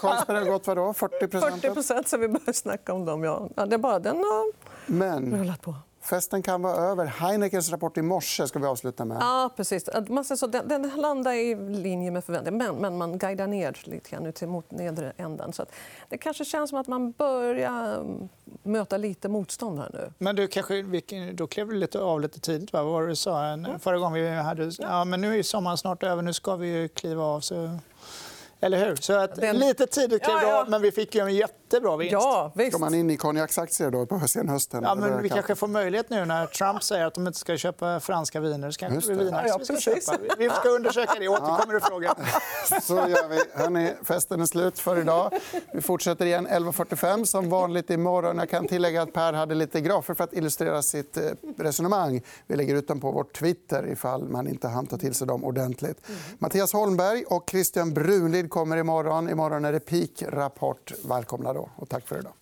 Carlsberg 0.00 0.38
har 0.38 0.44
gått 0.44 0.66
vadå? 0.66 0.94
40 0.94 1.28
40 1.28 2.08
så 2.08 2.18
vi 2.18 2.28
börjar 2.28 2.52
snacka 2.52 2.92
om 2.92 3.04
dem. 3.04 3.24
Ja. 3.24 3.48
det 3.66 3.74
är 3.74 3.78
bara 3.78 3.98
den 3.98 4.16
har 4.16 4.52
Men... 4.86 5.38
rullat 5.38 5.62
på. 5.62 5.74
Festen 6.04 6.42
kan 6.42 6.62
vara 6.62 6.74
över. 6.74 7.06
Heinekens 7.06 7.70
rapport 7.70 7.96
i 7.96 8.02
morse 8.02 8.48
ska 8.48 8.58
vi 8.58 8.66
avsluta 8.66 9.04
med. 9.04 9.16
Ja, 9.20 9.50
precis. 9.56 9.88
Man 10.08 10.24
så, 10.24 10.46
den, 10.46 10.68
den 10.68 10.90
landar 10.96 11.32
i 11.32 11.54
linje 11.54 12.10
med 12.10 12.24
förväntningar, 12.24 12.58
men, 12.58 12.76
men 12.76 12.98
man 12.98 13.18
guidar 13.18 13.46
ner 13.46 13.78
lite 13.84 14.10
grann 14.10 14.32
till 14.32 14.48
mot 14.48 14.70
nedre 14.70 15.12
änden. 15.16 15.52
Så 15.52 15.66
det 16.08 16.18
kanske 16.18 16.44
känns 16.44 16.70
som 16.70 16.78
att 16.78 16.88
man 16.88 17.12
börjar 17.12 18.00
mm, 18.00 18.28
möta 18.62 18.96
lite 18.96 19.28
motstånd 19.28 19.78
här 19.78 19.90
nu. 19.92 20.12
Men 20.18 20.36
du, 20.36 20.46
kanske, 20.46 20.82
då 21.32 21.46
klev 21.46 21.68
du 21.68 21.74
lite 21.74 22.00
av 22.00 22.20
lite 22.20 22.40
tidigt. 22.40 22.72
Va? 22.72 22.82
Vad 22.82 22.92
var 22.92 23.02
det 23.02 23.08
du 23.08 23.16
sa? 23.16 23.58
Förra 23.80 23.98
gången 23.98 24.22
vi 24.22 24.30
hade... 24.30 24.70
Ja, 24.78 25.04
men 25.04 25.20
nu 25.20 25.38
är 25.38 25.42
sommaren 25.42 25.78
snart 25.78 26.02
över. 26.02 26.22
Nu 26.22 26.32
ska 26.32 26.56
vi 26.56 26.88
kliva 26.88 27.24
av. 27.24 27.40
Så... 27.40 27.78
Eller 28.64 28.86
hur? 28.86 28.96
Så 28.96 29.12
att, 29.12 29.34
Den... 29.34 29.58
Lite 29.58 29.86
tidigt 29.86 30.22
klev 30.22 30.36
ja, 30.42 30.48
ja. 30.48 30.66
men 30.68 30.82
vi 30.82 30.92
fick 30.92 31.14
ju 31.14 31.20
en 31.20 31.34
jättebra 31.34 31.96
vinst. 31.96 32.12
Ja, 32.12 32.52
visst. 32.54 32.70
Ska 32.72 32.78
man 32.78 32.94
in 32.94 33.10
i 33.10 33.16
konjaksaktier 33.16 33.90
då 33.90 34.06
på 34.06 34.20
senhösten? 34.20 34.82
Ja, 34.82 34.94
men 34.94 35.22
vi 35.22 35.28
kanske 35.28 35.54
får 35.54 35.68
möjlighet 35.68 36.10
nu 36.10 36.24
när 36.24 36.46
Trump 36.46 36.82
säger 36.82 37.06
att 37.06 37.14
de 37.14 37.26
inte 37.26 37.38
ska 37.38 37.56
köpa 37.56 38.00
franska 38.00 38.40
viner. 38.40 38.70
Så 38.70 38.78
kanske 38.78 39.12
vi 39.12 39.24
vinaktier 39.24 39.58
vi 39.58 39.64
ska 39.64 39.76
köpa. 39.76 40.18
Vi 40.38 40.50
ska 40.50 40.68
undersöka 40.68 41.12
det. 41.18 41.28
Återkommer 41.28 41.74
ja. 41.74 41.80
frågan. 41.80 42.14
Så 42.82 42.94
gör 42.94 43.28
vi. 43.28 43.40
Hörrni, 43.54 43.92
festen 44.02 44.40
är 44.40 44.46
slut 44.46 44.78
för 44.78 44.98
idag. 45.00 45.32
Vi 45.72 45.80
fortsätter 45.80 46.26
igen 46.26 46.48
11.45 46.48 47.24
som 47.24 47.50
vanligt 47.50 47.90
imorgon. 47.90 48.38
Jag 48.38 48.50
kan 48.50 48.68
tillägga 48.68 49.02
att 49.02 49.12
Per 49.12 49.32
hade 49.32 49.54
lite 49.54 49.80
grafer 49.80 50.14
för 50.14 50.24
att 50.24 50.32
illustrera 50.32 50.82
sitt 50.82 51.16
eh, 51.16 51.22
resonemang. 51.58 52.22
Vi 52.46 52.56
lägger 52.56 52.74
ut 52.74 52.88
dem 52.88 53.00
på 53.00 53.10
vår 53.10 53.24
Twitter 53.24 53.86
ifall 53.86 54.28
man 54.28 54.48
inte 54.48 54.68
hann 54.68 54.86
ta 54.86 54.96
till 54.96 55.14
sig 55.14 55.26
dem 55.26 55.44
ordentligt. 55.44 56.08
Mm. 56.08 56.20
Mattias 56.38 56.72
Holmberg 56.72 57.24
och 57.24 57.50
Christian 57.50 57.94
Brunlid 57.94 58.50
kommer 58.54 58.76
imorgon. 58.76 59.28
Imorgon 59.28 59.64
är 59.64 59.72
det 59.72 59.80
Peak 59.80 60.22
Rapport. 60.22 60.92
Välkomna 61.04 61.52
då 61.52 61.70
och 61.76 61.88
tack 61.88 62.08
för 62.08 62.18
idag. 62.18 62.32